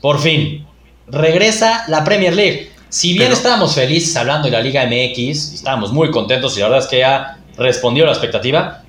Por 0.00 0.18
fin 0.18 0.66
regresa 1.10 1.84
la 1.88 2.04
Premier 2.04 2.34
League. 2.34 2.70
Si 2.88 3.12
bien 3.12 3.30
estábamos 3.30 3.74
felices 3.74 4.16
hablando 4.16 4.46
de 4.46 4.52
la 4.52 4.60
Liga 4.60 4.84
MX, 4.84 5.54
estábamos 5.54 5.92
muy 5.92 6.10
contentos 6.10 6.56
y 6.56 6.60
la 6.60 6.66
verdad 6.66 6.84
es 6.84 6.90
que 6.90 6.98
ya 6.98 7.38
respondió 7.56 8.04
a 8.04 8.06
la 8.06 8.12
expectativa, 8.12 8.82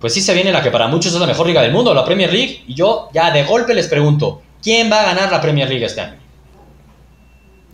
pues 0.00 0.12
sí 0.12 0.20
se 0.20 0.34
viene 0.34 0.52
la 0.52 0.62
que 0.62 0.70
para 0.70 0.88
muchos 0.88 1.14
es 1.14 1.20
la 1.20 1.26
mejor 1.26 1.46
liga 1.46 1.62
del 1.62 1.72
mundo, 1.72 1.94
la 1.94 2.04
Premier 2.04 2.32
League. 2.32 2.64
Y 2.66 2.74
yo 2.74 3.08
ya 3.14 3.30
de 3.30 3.44
golpe 3.44 3.72
les 3.72 3.88
pregunto, 3.88 4.42
¿quién 4.62 4.90
va 4.92 5.00
a 5.00 5.06
ganar 5.06 5.30
la 5.30 5.40
Premier 5.40 5.68
League 5.68 5.84
este 5.84 6.02
año? 6.02 6.16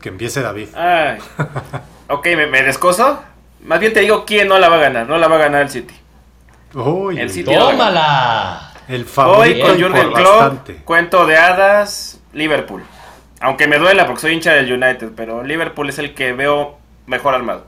Que 0.01 0.09
empiece 0.09 0.41
David. 0.41 0.69
ok, 2.09 2.27
¿me, 2.51 2.63
descoso? 2.63 3.23
Más 3.65 3.81
bien 3.81 3.93
te 3.93 4.01
digo 4.01 4.25
quién 4.25 4.49
no 4.49 4.59
la 4.59 4.69
va 4.69 4.77
a 4.77 4.81
ganar. 4.81 5.09
No 5.09 5.19
la 5.19 5.29
va 5.29 5.37
a 5.37 5.41
ganar 5.41 5.63
el 5.63 5.71
City. 5.71 5.95
Uy, 6.75 7.19
el 7.19 7.31
City 7.31 7.53
¡Tómala! 7.53 8.73
El 8.89 9.05
favorito 9.05 9.67
Hoy 9.67 9.71
con 9.71 9.83
Jurgen 9.83 10.13
Klopp, 10.13 10.71
cuento 10.85 11.25
de 11.25 11.37
hadas, 11.37 12.21
Liverpool. 12.33 12.83
Aunque 13.43 13.67
me 13.67 13.79
duela 13.79 14.07
porque 14.07 14.23
soy 14.23 14.33
hincha 14.35 14.53
del 14.53 14.73
United, 14.73 15.11
pero 15.17 15.43
Liverpool 15.43 15.89
es 15.89 15.99
el 15.99 16.15
que 16.15 16.33
veo 16.33 16.79
mejor 17.07 17.35
armado. 17.35 17.67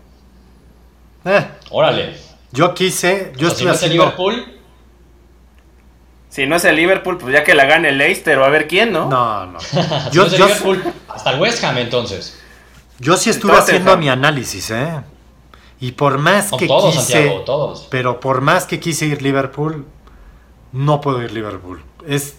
Eh. 1.25 1.45
Órale. 1.71 2.17
Yo 2.53 2.75
quise, 2.75 3.33
yo 3.37 3.49
estoy 3.49 3.63
si 3.63 3.65
no 3.65 3.75
el 3.75 3.93
Liverpool. 3.93 4.59
Si 6.29 6.47
no 6.47 6.57
es 6.57 6.65
el 6.65 6.77
Liverpool, 6.77 7.19
pues 7.19 7.33
ya 7.33 7.43
que 7.43 7.55
la 7.55 7.65
gane 7.65 7.89
el 7.89 7.99
Leicester 7.99 8.39
o 8.39 8.45
a 8.45 8.49
ver 8.49 8.69
quién, 8.69 8.93
¿no? 8.93 9.09
No, 9.09 9.47
no. 9.47 9.59
yo, 10.13 10.29
yo 10.29 10.47
Liverpool, 10.47 10.83
hasta 11.09 11.31
el 11.33 11.41
West 11.41 11.63
Ham 11.65 11.79
entonces. 11.79 12.41
Yo 13.01 13.17
sí 13.17 13.31
estuve 13.31 13.57
haciendo 13.57 13.97
mi 13.97 14.09
análisis, 14.09 14.71
¿eh? 14.71 15.01
Y 15.81 15.93
por 15.93 16.19
más 16.19 16.53
que 16.53 16.69
todos, 16.69 16.95
quise, 16.95 17.13
Santiago, 17.13 17.41
todos. 17.41 17.89
pero 17.91 18.21
por 18.21 18.41
más 18.41 18.67
que 18.67 18.79
quise 18.79 19.07
ir 19.07 19.23
Liverpool, 19.23 19.85
no 20.73 21.01
puedo 21.01 21.21
ir 21.23 21.33
Liverpool. 21.33 21.83
Es, 22.07 22.37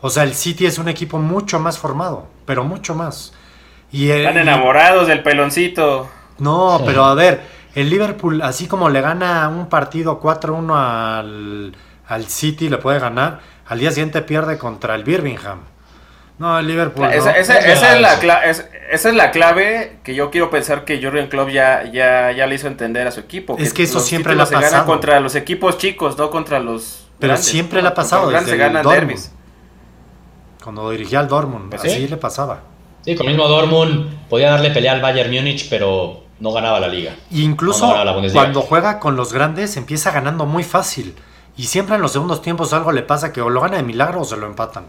o 0.00 0.10
sea, 0.10 0.22
el 0.22 0.34
City 0.34 0.66
es 0.66 0.78
un 0.78 0.88
equipo 0.88 1.18
mucho 1.18 1.58
más 1.58 1.78
formado, 1.78 2.28
pero 2.46 2.64
mucho 2.64 2.94
más. 2.94 3.32
Y 3.90 4.10
Están 4.10 4.38
enamorados 4.38 5.08
del 5.08 5.22
peloncito. 5.22 6.08
No, 6.38 6.82
pero 6.84 7.04
a 7.04 7.14
ver, 7.14 7.40
el 7.74 7.90
Liverpool, 7.90 8.42
así 8.42 8.66
como 8.66 8.90
le 8.90 9.00
gana 9.00 9.48
un 9.48 9.68
partido 9.68 10.20
4-1 10.20 10.74
al, 10.76 11.76
al 12.06 12.26
City, 12.26 12.68
le 12.68 12.78
puede 12.78 13.00
ganar, 13.00 13.40
al 13.66 13.78
día 13.80 13.90
siguiente 13.90 14.22
pierde 14.22 14.58
contra 14.58 14.94
el 14.94 15.04
Birmingham. 15.04 15.60
No, 16.38 16.56
el 16.56 16.68
Liverpool. 16.68 17.06
Esa, 17.12 17.32
es 17.32 17.48
la 17.48 18.14
esa, 18.44 18.68
es 18.90 19.14
la 19.14 19.32
clave 19.32 19.98
que 20.04 20.14
yo 20.14 20.30
quiero 20.30 20.50
pensar 20.50 20.84
que 20.84 21.02
Jurgen 21.02 21.26
Klopp 21.28 21.48
ya, 21.48 21.90
ya, 21.92 22.30
ya 22.30 22.46
le 22.46 22.54
hizo 22.54 22.68
entender 22.68 23.08
a 23.08 23.10
su 23.10 23.18
equipo. 23.18 23.56
Es 23.58 23.74
que, 23.74 23.82
eso 23.82 23.98
siempre 23.98 24.36
le 24.36 24.42
ha 24.42 24.46
pasado. 24.46 24.86
contra 24.86 25.18
los 25.18 25.34
equipos 25.34 25.78
chicos, 25.78 26.16
no 26.16 26.30
contra 26.30 26.60
los. 26.60 27.08
Pero 27.18 27.36
siempre 27.36 27.82
le 27.82 27.88
ha 27.88 27.94
pasado. 27.94 28.30
Desde 28.30 28.50
se 28.52 28.56
ganan 28.56 28.86
derbis. 28.86 29.32
Cuando 30.68 30.90
dirigía 30.90 31.20
al 31.20 31.28
Dortmund, 31.28 31.70
pues 31.70 31.82
así 31.82 32.06
le 32.06 32.18
pasaba. 32.18 32.60
Sí, 33.00 33.14
con 33.16 33.26
el 33.26 33.32
mismo 33.32 33.48
Dortmund 33.48 34.28
podía 34.28 34.50
darle 34.50 34.68
pelea 34.68 34.92
al 34.92 35.00
Bayern 35.00 35.32
Múnich, 35.32 35.66
pero 35.70 36.24
no 36.40 36.52
ganaba 36.52 36.78
la 36.78 36.88
liga. 36.88 37.16
incluso 37.30 37.90
cuando 38.34 38.60
juega 38.60 39.00
con 39.00 39.16
los 39.16 39.32
grandes 39.32 39.78
empieza 39.78 40.10
ganando 40.10 40.44
muy 40.44 40.64
fácil. 40.64 41.14
Y 41.56 41.62
siempre 41.62 41.94
en 41.96 42.02
los 42.02 42.12
segundos 42.12 42.42
tiempos 42.42 42.74
algo 42.74 42.92
le 42.92 43.00
pasa 43.00 43.32
que 43.32 43.40
o 43.40 43.48
lo 43.48 43.62
gana 43.62 43.78
de 43.78 43.82
milagro 43.82 44.20
o 44.20 44.24
se 44.26 44.36
lo 44.36 44.46
empatan. 44.46 44.88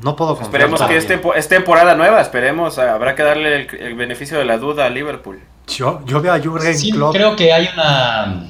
No 0.00 0.14
puedo 0.14 0.40
Esperemos 0.40 0.80
que 0.82 0.96
es, 0.98 1.48
temporada 1.48 1.96
nueva, 1.96 2.20
esperemos. 2.20 2.78
Habrá 2.78 3.16
que 3.16 3.24
darle 3.24 3.66
el, 3.80 3.96
beneficio 3.96 4.38
de 4.38 4.44
la 4.44 4.56
duda 4.56 4.86
a 4.86 4.88
Liverpool. 4.88 5.40
Yo, 5.66 6.00
yo 6.06 6.20
veo 6.20 6.32
a 6.32 6.38
Jurgen 6.38 6.78
sí, 6.78 6.92
creo 7.10 7.34
que 7.34 7.52
hay 7.52 7.68
una, 7.74 8.44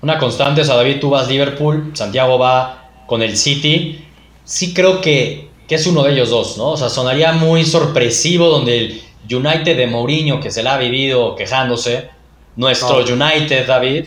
una 0.00 0.18
constante. 0.18 0.62
O 0.62 0.64
sea, 0.64 0.74
David, 0.74 0.98
tú 1.00 1.10
vas 1.10 1.28
Liverpool, 1.28 1.92
Santiago 1.94 2.36
va 2.36 2.88
con 3.06 3.22
el 3.22 3.36
City. 3.36 4.08
Sí 4.44 4.74
creo 4.74 5.00
que, 5.00 5.50
que 5.68 5.74
es 5.76 5.86
uno 5.86 6.02
de 6.02 6.12
ellos 6.12 6.30
dos, 6.30 6.58
¿no? 6.58 6.70
O 6.70 6.76
sea, 6.76 6.88
sonaría 6.88 7.32
muy 7.32 7.64
sorpresivo 7.64 8.48
donde 8.48 8.78
el 8.78 9.02
United 9.30 9.76
de 9.76 9.86
Mourinho, 9.86 10.40
que 10.40 10.50
se 10.50 10.62
la 10.62 10.74
ha 10.74 10.78
vivido 10.78 11.36
quejándose, 11.36 12.10
nuestro 12.56 12.98
United, 12.98 13.66
David, 13.66 14.06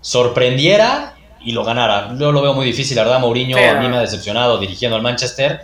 sorprendiera 0.00 1.14
y 1.40 1.52
lo 1.52 1.64
ganara. 1.64 2.14
Yo 2.18 2.32
lo 2.32 2.42
veo 2.42 2.54
muy 2.54 2.66
difícil, 2.66 2.96
la 2.96 3.04
verdad. 3.04 3.20
Mourinho 3.20 3.56
a 3.56 3.74
mí 3.74 3.88
me 3.88 3.96
ha 3.96 4.00
decepcionado 4.00 4.58
dirigiendo 4.58 4.96
al 4.96 5.02
Manchester 5.02 5.60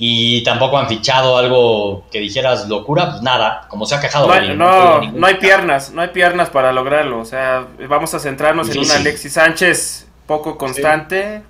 y 0.00 0.44
tampoco 0.44 0.78
han 0.78 0.88
fichado 0.88 1.36
algo 1.36 2.04
que 2.10 2.20
dijeras 2.20 2.68
locura, 2.68 3.10
pues 3.10 3.22
nada, 3.22 3.66
como 3.68 3.84
se 3.84 3.96
ha 3.96 4.00
quejado. 4.00 4.28
No, 4.54 5.00
no, 5.00 5.26
hay 5.26 5.34
piernas, 5.36 5.90
no 5.90 6.02
hay 6.02 6.08
piernas 6.08 6.50
para 6.50 6.72
lograrlo. 6.72 7.18
O 7.18 7.24
sea, 7.24 7.66
vamos 7.88 8.14
a 8.14 8.20
centrarnos 8.20 8.68
en 8.70 8.78
un 8.78 8.90
Alexis 8.90 9.32
Sánchez 9.32 10.06
poco 10.26 10.56
constante, 10.56 11.42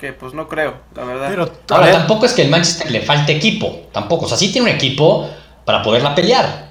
que 0.00 0.12
pues 0.12 0.34
no 0.34 0.48
creo, 0.48 0.74
la 0.94 1.04
verdad. 1.04 1.28
Pero, 1.28 1.52
Ahora, 1.68 1.92
tampoco 1.92 2.26
es 2.26 2.32
que 2.32 2.42
el 2.42 2.50
Manchester 2.50 2.90
le 2.90 3.02
falte 3.02 3.32
equipo, 3.32 3.82
tampoco. 3.92 4.24
O 4.24 4.28
sea, 4.28 4.36
sí 4.36 4.50
tiene 4.50 4.70
un 4.70 4.76
equipo 4.76 5.28
para 5.64 5.82
poderla 5.82 6.14
pelear. 6.14 6.70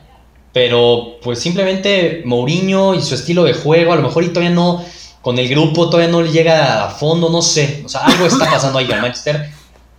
Pero 0.52 1.18
pues 1.22 1.40
simplemente 1.40 2.24
Mourinho 2.26 2.96
y 2.96 3.02
su 3.02 3.14
estilo 3.14 3.44
de 3.44 3.54
juego, 3.54 3.94
a 3.94 3.96
lo 3.96 4.02
mejor 4.02 4.24
y 4.24 4.30
todavía 4.30 4.50
no, 4.50 4.84
con 5.22 5.38
el 5.38 5.48
grupo 5.48 5.90
todavía 5.90 6.12
no 6.12 6.24
le 6.24 6.32
llega 6.32 6.86
a 6.86 6.90
fondo, 6.90 7.30
no 7.30 7.42
sé. 7.42 7.84
O 7.86 7.90
sea, 7.90 8.02
algo 8.02 8.26
está 8.26 8.50
pasando 8.50 8.80
ahí 8.80 8.92
al 8.92 9.02
Manchester 9.02 9.50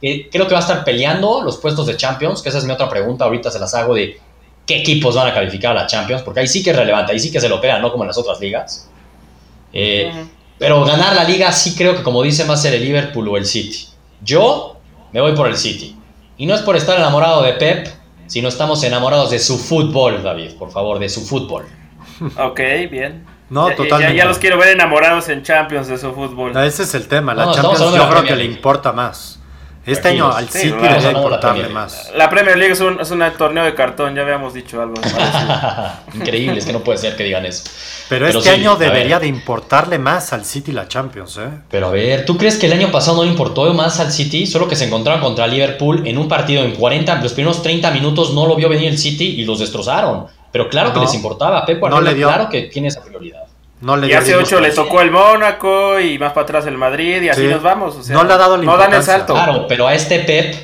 creo 0.00 0.46
que 0.46 0.52
va 0.52 0.58
a 0.58 0.62
estar 0.62 0.84
peleando 0.84 1.42
los 1.42 1.58
puestos 1.58 1.86
de 1.86 1.96
Champions, 1.96 2.42
que 2.42 2.48
esa 2.48 2.58
es 2.58 2.64
mi 2.64 2.72
otra 2.72 2.88
pregunta, 2.88 3.24
ahorita 3.24 3.50
se 3.50 3.58
las 3.58 3.74
hago 3.74 3.94
de 3.94 4.18
qué 4.66 4.78
equipos 4.78 5.14
van 5.14 5.28
a 5.28 5.34
calificar 5.34 5.72
a 5.72 5.82
la 5.82 5.86
Champions, 5.86 6.22
porque 6.22 6.40
ahí 6.40 6.48
sí 6.48 6.62
que 6.62 6.70
es 6.70 6.76
relevante, 6.76 7.12
ahí 7.12 7.20
sí 7.20 7.30
que 7.30 7.40
se 7.40 7.48
lo 7.48 7.60
pegan, 7.60 7.82
no 7.82 7.90
como 7.90 8.04
en 8.04 8.08
las 8.08 8.18
otras 8.18 8.40
ligas. 8.40 8.88
Eh, 9.72 10.10
pero 10.60 10.84
ganar 10.84 11.16
la 11.16 11.24
liga 11.24 11.50
sí 11.52 11.74
creo 11.74 11.96
que 11.96 12.02
como 12.02 12.22
dice 12.22 12.44
más 12.44 12.60
ser 12.60 12.74
el 12.74 12.84
Liverpool 12.84 13.26
o 13.28 13.38
el 13.38 13.46
City. 13.46 13.86
Yo 14.22 14.76
me 15.10 15.22
voy 15.22 15.32
por 15.32 15.48
el 15.48 15.56
City. 15.56 15.96
Y 16.36 16.44
no 16.44 16.54
es 16.54 16.60
por 16.60 16.76
estar 16.76 16.98
enamorado 16.98 17.42
de 17.42 17.54
Pep, 17.54 17.88
sino 18.26 18.48
estamos 18.48 18.84
enamorados 18.84 19.30
de 19.30 19.38
su 19.38 19.58
fútbol, 19.58 20.22
David, 20.22 20.52
por 20.58 20.70
favor, 20.70 20.98
de 20.98 21.08
su 21.08 21.22
fútbol. 21.22 21.64
Ok, 22.36 22.60
bien. 22.90 23.24
No, 23.48 23.70
ya, 23.70 23.76
totalmente. 23.76 24.16
Ya, 24.16 24.26
los 24.26 24.38
quiero 24.38 24.58
ver 24.58 24.68
enamorados 24.68 25.30
en 25.30 25.42
Champions 25.42 25.88
de 25.88 25.96
su 25.96 26.12
fútbol. 26.12 26.54
ese 26.58 26.82
es 26.82 26.94
el 26.94 27.08
tema. 27.08 27.34
La 27.34 27.50
Champions 27.52 27.94
yo 27.96 28.10
creo 28.10 28.22
que 28.22 28.36
le 28.36 28.44
importa 28.44 28.92
más. 28.92 29.39
Este 29.92 30.08
año 30.08 30.32
al 30.32 30.48
City 30.48 30.70
le 30.70 31.00
va 31.00 31.08
a 31.08 31.12
importarle 31.12 31.68
más. 31.68 32.10
La 32.14 32.28
Premier 32.30 32.56
League 32.56 32.72
es 32.72 32.80
un, 32.80 33.00
es 33.00 33.10
un 33.10 33.22
torneo 33.36 33.64
de 33.64 33.74
cartón, 33.74 34.14
ya 34.14 34.22
habíamos 34.22 34.54
dicho 34.54 34.80
algo. 34.80 34.94
Increíble, 36.14 36.58
es 36.58 36.64
que 36.64 36.72
no 36.72 36.80
puede 36.80 36.98
ser 36.98 37.16
que 37.16 37.24
digan 37.24 37.44
eso. 37.46 37.64
Pero, 38.08 38.26
este 38.26 38.50
año 38.50 38.76
debería 38.76 39.18
de 39.18 39.26
importarle 39.26 39.98
más 39.98 40.32
al 40.32 40.44
City 40.44 40.72
la 40.72 40.88
Champions, 40.88 41.38
¿eh? 41.38 41.48
Pero 41.70 41.88
a 41.88 41.90
ver, 41.90 42.24
¿tú 42.24 42.36
crees 42.36 42.56
que 42.56 42.66
el 42.66 42.72
año 42.72 42.90
pasado 42.90 43.18
no 43.18 43.24
le 43.24 43.30
importó 43.30 43.72
más 43.72 44.00
al 44.00 44.12
City? 44.12 44.46
Solo 44.46 44.68
que 44.68 44.76
se 44.76 44.86
encontraron 44.86 45.20
contra 45.20 45.46
Liverpool 45.46 46.06
en 46.06 46.18
un 46.18 46.28
partido 46.28 46.64
en 46.64 46.74
40, 46.74 47.22
los 47.22 47.32
primeros 47.32 47.62
30 47.62 47.90
minutos 47.90 48.32
no 48.34 48.46
lo 48.46 48.56
vio 48.56 48.68
venir 48.68 48.88
el 48.88 48.98
City 48.98 49.40
y 49.40 49.44
los 49.44 49.58
destrozaron. 49.58 50.26
Pero 50.52 50.68
claro 50.68 50.92
que 50.92 51.00
les 51.00 51.14
importaba, 51.14 51.64
Pep 51.64 51.78
Guardiola, 51.78 52.12
claro 52.12 52.48
que 52.48 52.62
tiene 52.62 52.88
esa 52.88 53.04
prioridad 53.04 53.49
y 53.82 54.12
hace 54.12 54.36
8 54.36 54.60
le 54.60 54.70
tocó 54.72 55.00
el 55.00 55.10
Mónaco 55.10 55.98
y 55.98 56.18
más 56.18 56.32
para 56.32 56.44
atrás 56.44 56.66
el 56.66 56.76
Madrid 56.76 57.22
y 57.22 57.28
así 57.30 57.46
nos 57.46 57.62
vamos. 57.62 58.08
no 58.08 58.24
le 58.24 58.32
ha 58.32 58.36
dado 58.36 58.58
No 58.58 58.76
dan 58.76 58.92
el 58.92 59.02
salto. 59.02 59.32
Claro, 59.32 59.66
pero 59.66 59.86
a 59.86 59.94
este 59.94 60.20
Pep 60.20 60.54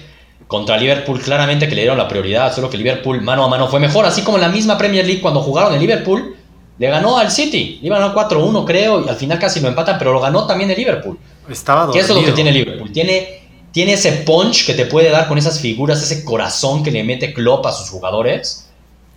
contra 0.46 0.76
Liverpool 0.76 1.20
claramente 1.20 1.68
que 1.68 1.74
le 1.74 1.82
dieron 1.82 1.98
la 1.98 2.08
prioridad, 2.08 2.54
solo 2.54 2.70
que 2.70 2.76
Liverpool 2.76 3.20
mano 3.22 3.44
a 3.44 3.48
mano 3.48 3.68
fue 3.68 3.80
mejor, 3.80 4.04
así 4.04 4.22
como 4.22 4.36
en 4.36 4.42
la 4.42 4.48
misma 4.48 4.78
Premier 4.78 5.04
League 5.04 5.20
cuando 5.20 5.40
jugaron 5.40 5.72
el 5.74 5.80
Liverpool, 5.80 6.36
le 6.78 6.88
ganó 6.88 7.18
al 7.18 7.30
City, 7.30 7.78
le 7.80 7.86
iban 7.86 8.02
a 8.02 8.14
4-1 8.14 8.64
creo, 8.64 9.04
y 9.04 9.08
al 9.08 9.16
final 9.16 9.38
casi 9.38 9.60
lo 9.60 9.68
empatan, 9.68 9.98
pero 9.98 10.12
lo 10.12 10.20
ganó 10.20 10.46
también 10.46 10.70
el 10.70 10.76
Liverpool. 10.76 11.18
Estaba 11.48 11.90
¿Qué 11.90 12.00
es 12.00 12.08
lo 12.08 12.22
que 12.22 12.32
tiene 12.32 12.52
Liverpool? 12.52 12.92
Tiene, 12.92 13.48
tiene 13.72 13.94
ese 13.94 14.12
punch 14.12 14.66
que 14.66 14.74
te 14.74 14.86
puede 14.86 15.10
dar 15.10 15.26
con 15.26 15.38
esas 15.38 15.58
figuras, 15.58 16.02
ese 16.02 16.24
corazón 16.24 16.84
que 16.84 16.90
le 16.90 17.02
mete 17.02 17.32
Klopp 17.32 17.66
a 17.66 17.72
sus 17.72 17.88
jugadores, 17.88 18.70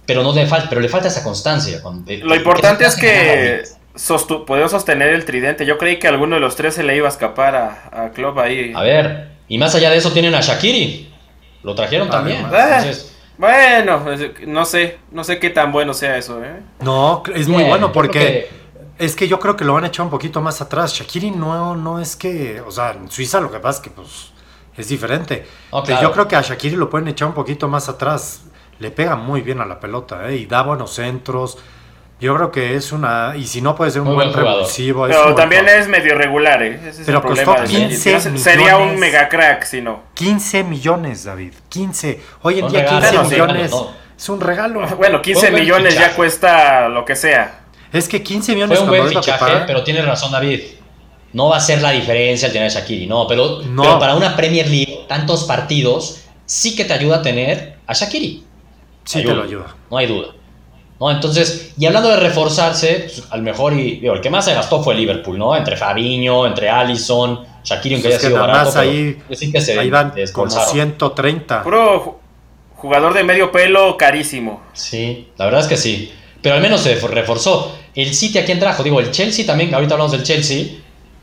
pero 0.06 0.24
no 0.24 0.34
le 0.34 0.48
falta, 0.48 0.68
pero 0.70 0.82
le 0.82 0.89
falta 0.89 1.10
esa 1.10 1.24
constancia. 1.24 1.82
lo 1.84 2.36
importante 2.36 2.86
es 2.86 2.96
que 2.96 3.78
sostu 3.96 4.46
sostener 4.67 5.10
el 5.10 5.25
tridente. 5.25 5.65
Yo 5.65 5.77
creí 5.77 5.98
que 5.98 6.08
alguno 6.08 6.36
de 6.36 6.41
los 6.41 6.55
tres 6.55 6.75
se 6.75 6.84
le 6.84 6.96
iba 6.96 7.08
a 7.08 7.12
escapar 7.12 7.55
a, 7.55 8.05
a 8.05 8.12
Klopp 8.12 8.38
ahí. 8.38 8.74
A 8.75 8.81
ver, 8.81 9.29
y 9.48 9.58
más 9.58 9.74
allá 9.75 9.89
de 9.89 9.98
eso 9.98 10.12
tienen 10.12 10.36
a 10.36 10.41
Shakiri. 10.41 11.12
Lo 11.63 11.75
trajeron 11.75 12.08
ah, 12.08 12.12
también. 12.12 12.46
Eh, 12.53 12.93
bueno, 13.38 14.05
no 14.48 14.65
sé, 14.65 15.00
no 15.12 15.24
sé 15.24 15.39
qué 15.39 15.50
tan 15.50 15.72
bueno 15.72 15.93
sea 15.93 16.17
eso. 16.17 16.43
¿eh? 16.43 16.62
No, 16.81 17.24
es 17.34 17.48
muy 17.48 17.63
bueno 17.63 17.91
porque 17.91 18.50
es 18.98 19.15
que 19.15 19.27
yo 19.27 19.39
creo 19.39 19.55
que 19.55 19.65
lo 19.65 19.74
van 19.74 19.86
a 19.86 19.88
echar 19.88 20.05
un 20.05 20.12
poquito 20.12 20.39
más 20.41 20.62
atrás. 20.62 20.93
Shakiri 20.93 21.31
no, 21.31 21.75
no 21.75 22.00
es 22.00 22.15
que, 22.15 22.62
o 22.62 22.72
sea, 22.72 22.91
en 22.91 23.10
Suiza 23.10 23.41
lo 23.41 23.51
que 23.51 23.60
pasa 23.60 23.79
es 23.79 23.84
que 23.84 23.89
pues 23.89 24.31
es 24.77 24.88
diferente. 24.88 25.46
Yo 26.01 26.12
creo 26.12 26.27
que 26.27 26.36
a 26.36 26.41
Shakiri 26.41 26.75
lo 26.75 26.89
pueden 26.89 27.08
echar 27.08 27.27
un 27.27 27.34
poquito 27.34 27.67
más 27.67 27.89
atrás. 27.89 28.43
Le 28.77 28.91
pega 28.91 29.15
muy 29.15 29.41
bien 29.41 29.60
a 29.60 29.65
la 29.65 29.79
pelota 29.79 30.29
¿eh? 30.29 30.38
y 30.38 30.46
da 30.46 30.62
buenos 30.62 30.93
centros 30.93 31.58
yo 32.19 32.35
creo 32.35 32.51
que 32.51 32.75
es 32.75 32.91
una. 32.91 33.33
Y 33.38 33.47
si 33.47 33.61
no 33.61 33.75
puede 33.75 33.91
ser 33.91 34.01
un 34.01 34.13
buen, 34.13 34.33
revulsivo. 34.33 35.07
Pero 35.07 35.33
también 35.35 35.67
es 35.69 35.88
medio 35.88 36.15
regular, 36.15 36.61
¿eh? 36.61 36.79
Ese 36.88 37.01
es 37.01 37.05
Pero 37.05 37.21
costó 37.21 37.55
15 37.63 38.15
millones, 38.15 38.41
Sería 38.41 38.77
un 38.77 38.99
mega 38.99 39.29
crack 39.29 39.63
si 39.63 39.81
no. 39.81 40.03
15 40.15 40.65
millones, 40.65 41.23
David. 41.23 41.53
15. 41.69 42.21
Hoy 42.41 42.59
en 42.59 42.67
día 42.67 42.85
15 42.85 43.19
millones 43.19 43.71
es 44.17 44.29
un 44.29 44.41
regalo. 44.41 44.85
Bueno, 44.97 45.21
15 45.21 45.51
millones 45.51 45.95
ya 45.95 46.13
cuesta 46.13 46.89
lo 46.89 47.05
que 47.05 47.15
sea. 47.15 47.61
Es 47.93 48.07
que 48.07 48.21
15 48.21 48.53
millones 48.53 48.79
Fue 48.79 48.83
un 48.85 48.97
buen 48.97 49.07
fichaje, 49.07 49.63
pero 49.65 49.83
tiene 49.83 50.01
razón, 50.01 50.31
David. 50.31 50.61
No 51.31 51.49
va 51.49 51.57
a 51.57 51.61
ser 51.61 51.81
la 51.81 51.91
diferencia 51.91 52.47
el 52.47 52.53
tener 52.53 52.67
a 52.67 52.73
Shakiri, 52.73 53.05
no 53.05 53.27
pero, 53.27 53.61
no. 53.61 53.83
pero 53.83 53.99
para 53.99 54.15
una 54.15 54.35
Premier 54.35 54.67
League, 54.67 55.05
tantos 55.07 55.43
partidos, 55.43 56.23
sí 56.45 56.75
que 56.75 56.85
te 56.85 56.93
ayuda 56.93 57.17
a 57.17 57.21
tener 57.21 57.77
a 57.85 57.93
Shakiri. 57.93 58.43
Sí, 59.03 59.23
te 59.23 59.33
lo 59.33 59.43
ayuda. 59.43 59.75
No 59.89 59.97
hay 59.97 60.07
duda. 60.07 60.33
¿No? 61.00 61.12
Entonces, 61.12 61.74
y 61.77 61.86
hablando 61.86 62.10
de 62.10 62.18
reforzarse, 62.18 63.06
pues, 63.06 63.24
al 63.29 63.41
mejor 63.41 63.74
y 63.74 64.06
el 64.06 64.22
que 64.22 64.29
más 64.29 64.46
se 64.46 64.53
gastó 64.53 64.84
fue 64.84 64.96
Liverpool, 64.96 65.38
¿no? 65.38 65.56
Entre 65.56 65.77
Fabiño, 65.77 66.46
entre 66.46 66.70
Allison, 66.70 67.46
Shakiri, 67.63 67.96
aunque 67.96 68.10
haya 68.10 68.20
sido 68.20 68.39
barato. 68.39 68.79
ahí, 68.79 69.18
que 69.29 69.62
se 69.62 69.79
ahí 69.79 69.89
van 69.89 70.13
como 70.34 70.50
130. 70.50 71.63
Puro 71.63 72.20
jugador 72.75 73.13
de 73.13 73.24
medio 73.24 73.51
pelo 73.51 73.98
carísimo. 73.98 74.62
Sí, 74.74 75.29
la 75.38 75.46
verdad 75.46 75.62
es 75.62 75.68
que 75.68 75.77
sí. 75.77 76.12
Pero 76.41 76.56
al 76.56 76.62
menos 76.62 76.82
se 76.82 76.96
reforzó. 76.96 77.75
El 77.96 78.13
City 78.13 78.38
a 78.38 78.46
quién 78.46 78.60
trajo, 78.60 78.84
digo, 78.84 79.00
el 79.00 79.12
Chelsea 79.12 79.46
también, 79.46 79.74
ahorita 79.74 79.96
hablamos 79.96 80.13
del 80.13 80.24
Chelsea. 80.24 80.68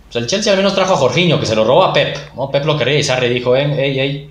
Pues 0.04 0.16
el 0.16 0.26
Chelsea 0.26 0.52
al 0.52 0.58
menos 0.58 0.74
trajo 0.74 0.94
a 0.94 0.96
Jorginho, 0.96 1.40
que 1.40 1.46
se 1.46 1.56
lo 1.56 1.64
robó 1.64 1.84
a 1.84 1.92
Pep. 1.92 2.16
¿no? 2.36 2.50
Pep 2.50 2.64
lo 2.64 2.76
quería 2.76 2.98
y 2.98 3.02
Sarri 3.02 3.28
dijo, 3.28 3.56
hey, 3.56 3.72
hey, 3.76 4.30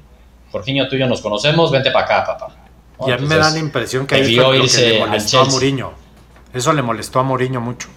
Jorginho, 0.51 0.87
tú 0.87 0.95
y 0.95 0.99
yo 0.99 1.07
nos 1.07 1.21
conocemos, 1.21 1.71
vente 1.71 1.91
para 1.91 2.05
acá, 2.05 2.25
papá. 2.25 2.64
Y 3.07 3.11
a 3.11 3.17
mí 3.17 3.27
me 3.27 3.35
da 3.35 3.51
la 3.51 3.59
impresión 3.59 4.07
que 4.07 4.15
ahí 4.15 4.35
fue 4.35 4.57
lo 4.57 4.65
que 4.65 4.77
le 4.77 4.99
molestó 4.99 5.41
a 5.41 5.45
Mourinho. 5.45 5.93
Eso 6.53 6.73
le 6.73 6.81
molestó 6.81 7.19
a 7.19 7.23
Mourinho 7.23 7.59
mucho. 7.59 7.89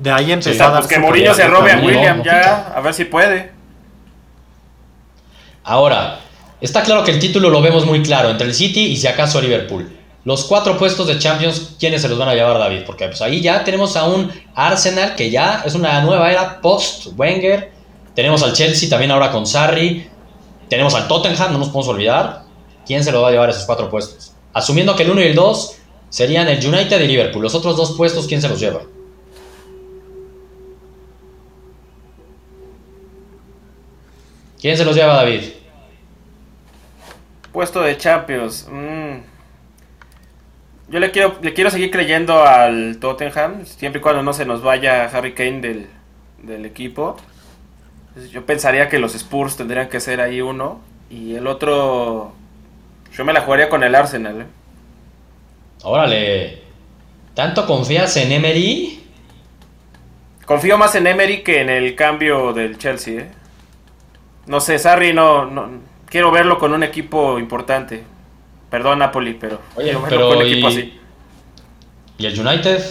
De 0.00 0.10
ahí 0.10 0.32
empezó 0.32 0.64
a 0.64 0.70
dar 0.70 0.82
pues 0.82 0.92
que 0.92 0.98
Mourinho 0.98 1.32
se 1.32 1.46
robe 1.46 1.72
a 1.72 1.78
William 1.78 2.22
ya, 2.24 2.72
a 2.74 2.80
ver 2.80 2.92
si 2.92 3.04
puede. 3.04 3.52
Ahora, 5.62 6.18
está 6.60 6.82
claro 6.82 7.04
que 7.04 7.12
el 7.12 7.20
título 7.20 7.50
lo 7.50 7.62
vemos 7.62 7.86
muy 7.86 8.02
claro 8.02 8.30
entre 8.30 8.48
el 8.48 8.54
City 8.54 8.80
y 8.80 8.96
si 8.96 9.06
acaso 9.06 9.40
Liverpool. 9.40 9.96
los 10.24 10.44
cuatro 10.44 10.76
puestos 10.76 11.06
de 11.06 11.18
Champions, 11.20 11.76
¿quiénes 11.78 12.02
se 12.02 12.08
los 12.08 12.18
van 12.18 12.28
a 12.28 12.34
llevar, 12.34 12.58
David? 12.58 12.82
Porque 12.84 13.06
pues 13.06 13.22
ahí 13.22 13.40
ya 13.40 13.62
tenemos 13.62 13.96
a 13.96 14.04
un 14.04 14.32
Arsenal 14.56 15.14
que 15.14 15.30
ya 15.30 15.62
es 15.64 15.76
una 15.76 16.00
nueva 16.00 16.32
era 16.32 16.60
post-Wenger. 16.60 17.72
Tenemos 18.14 18.42
al 18.42 18.52
Chelsea 18.52 18.90
también 18.90 19.12
ahora 19.12 19.30
con 19.30 19.46
Sarri. 19.46 20.08
Tenemos 20.68 20.94
al 20.94 21.06
Tottenham, 21.06 21.52
no 21.52 21.58
nos 21.58 21.68
podemos 21.68 21.88
olvidar. 21.88 22.41
¿Quién 22.86 23.04
se 23.04 23.12
lo 23.12 23.22
va 23.22 23.28
a 23.28 23.30
llevar 23.30 23.50
esos 23.50 23.64
cuatro 23.64 23.88
puestos? 23.90 24.32
Asumiendo 24.52 24.96
que 24.96 25.04
el 25.04 25.10
1 25.10 25.20
y 25.20 25.24
el 25.24 25.34
2 25.34 25.76
serían 26.08 26.48
el 26.48 26.66
United 26.66 27.00
y 27.00 27.06
Liverpool. 27.06 27.42
Los 27.42 27.54
otros 27.54 27.76
dos 27.76 27.96
puestos, 27.96 28.26
¿quién 28.26 28.42
se 28.42 28.48
los 28.48 28.60
lleva? 28.60 28.82
¿Quién 34.60 34.76
se 34.76 34.84
los 34.84 34.94
lleva, 34.94 35.14
David? 35.14 35.42
Puesto 37.52 37.80
de 37.80 37.96
Champions. 37.96 38.68
Mm. 38.70 39.32
Yo 40.88 41.00
le 41.00 41.10
quiero, 41.10 41.36
le 41.40 41.54
quiero 41.54 41.70
seguir 41.70 41.90
creyendo 41.90 42.44
al 42.44 42.98
Tottenham, 43.00 43.64
siempre 43.64 43.98
y 43.98 44.02
cuando 44.02 44.22
no 44.22 44.32
se 44.34 44.44
nos 44.44 44.62
vaya 44.62 45.06
Harry 45.06 45.32
Kane 45.32 45.88
del, 46.42 46.64
equipo. 46.66 47.16
Yo 48.30 48.46
pensaría 48.46 48.88
que 48.88 48.98
los 48.98 49.14
Spurs 49.14 49.56
tendrían 49.56 49.88
que 49.88 49.98
ser 49.98 50.20
ahí 50.20 50.42
uno. 50.42 50.80
Y 51.08 51.34
el 51.34 51.46
otro, 51.46 52.34
yo 53.16 53.24
me 53.24 53.32
la 53.32 53.42
jugaría 53.42 53.68
con 53.68 53.82
el 53.84 53.94
Arsenal. 53.94 54.42
¿eh? 54.42 54.46
Órale, 55.82 56.62
¿tanto 57.34 57.66
confías 57.66 58.16
en 58.16 58.32
Emery? 58.32 59.02
Confío 60.46 60.78
más 60.78 60.94
en 60.94 61.06
Emery 61.06 61.42
que 61.42 61.60
en 61.60 61.70
el 61.70 61.94
cambio 61.94 62.52
del 62.52 62.78
Chelsea. 62.78 63.20
¿eh? 63.20 63.30
No 64.46 64.60
sé, 64.60 64.78
Sarri 64.78 65.12
no, 65.12 65.46
no, 65.46 65.70
quiero 66.06 66.30
verlo 66.30 66.58
con 66.58 66.72
un 66.72 66.82
equipo 66.82 67.38
importante. 67.38 68.02
Perdón, 68.70 69.00
Napoli, 69.00 69.34
pero. 69.34 69.60
Oye, 69.76 69.96
pero. 70.08 70.40
equipo 70.40 70.68
y... 70.68 70.72
así. 70.72 71.00
¿Y 72.18 72.26
el 72.26 72.38
United? 72.38 72.82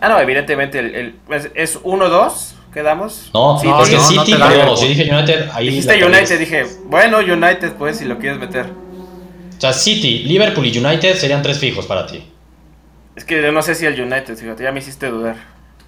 Ah, 0.00 0.08
no, 0.08 0.18
evidentemente. 0.18 0.78
El, 0.78 1.16
¿Es 1.54 1.80
1-2? 1.82 2.54
¿Quedamos? 2.72 3.30
No, 3.34 3.58
sí, 3.58 3.66
no, 3.66 3.82
es 3.82 3.90
que 3.90 3.98
City, 3.98 4.34
no 4.38 4.76
si 4.76 4.88
dije 4.88 5.12
United, 5.12 5.50
ahí. 5.52 5.66
Dijiste 5.68 6.04
United, 6.04 6.38
dije, 6.38 6.66
bueno, 6.84 7.18
United, 7.18 7.72
pues, 7.74 7.98
si 7.98 8.04
lo 8.04 8.18
quieres 8.18 8.38
meter. 8.38 8.66
O 9.60 9.62
sea, 9.62 9.74
City, 9.74 10.20
Liverpool 10.20 10.64
y 10.64 10.78
United 10.78 11.16
serían 11.16 11.42
tres 11.42 11.58
fijos 11.58 11.84
para 11.84 12.06
ti. 12.06 12.24
Es 13.14 13.26
que 13.26 13.42
yo 13.42 13.52
no 13.52 13.60
sé 13.60 13.74
si 13.74 13.84
el 13.84 14.00
United, 14.00 14.34
fíjate, 14.34 14.62
ya 14.62 14.72
me 14.72 14.78
hiciste 14.78 15.10
dudar. 15.10 15.36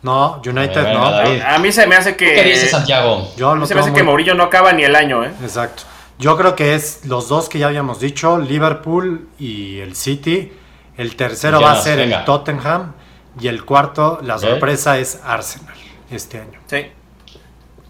No, 0.03 0.43
United 0.45 0.93
no. 0.93 1.07
A, 1.07 1.59
mí 1.59 1.73
se 1.73 1.87
me 1.87 1.97
hace 1.97 2.15
que. 2.15 2.35
¿Qué 2.35 2.45
dice 2.45 2.69
Santiago? 2.69 3.33
Yo 3.35 3.65
se 3.65 3.75
me 3.75 3.81
hace 3.81 3.95
que 3.95 4.03
Mourinho 4.03 4.35
no 4.35 4.43
acaba 4.43 4.75
ni 4.75 4.83
el 4.83 4.95
año, 4.95 5.25
¿eh? 5.25 5.33
Exacto. 5.43 5.85
Yo 6.19 6.37
creo 6.37 6.55
que 6.55 6.75
es 6.75 7.07
los 7.07 7.31
dos 7.31 7.49
que 7.49 7.59
ya 7.61 7.69
habíamos 7.69 7.99
dicho, 7.99 8.39
Liverpool 8.39 9.29
y 9.39 9.79
el 9.79 9.97
City. 9.97 10.53
El 10.99 11.17
tercero 11.17 11.59
va 11.59 11.73
a 11.73 11.81
ser 11.81 11.99
el 11.99 12.25
Tottenham. 12.27 12.93
Y 13.41 13.49
el 13.49 13.65
cuarto, 13.65 14.19
la 14.23 14.39
sorpresa 14.39 14.99
es 14.99 15.19
Arsenal 15.25 15.75
este 16.11 16.41
año. 16.41 16.61
Sí. 16.67 16.89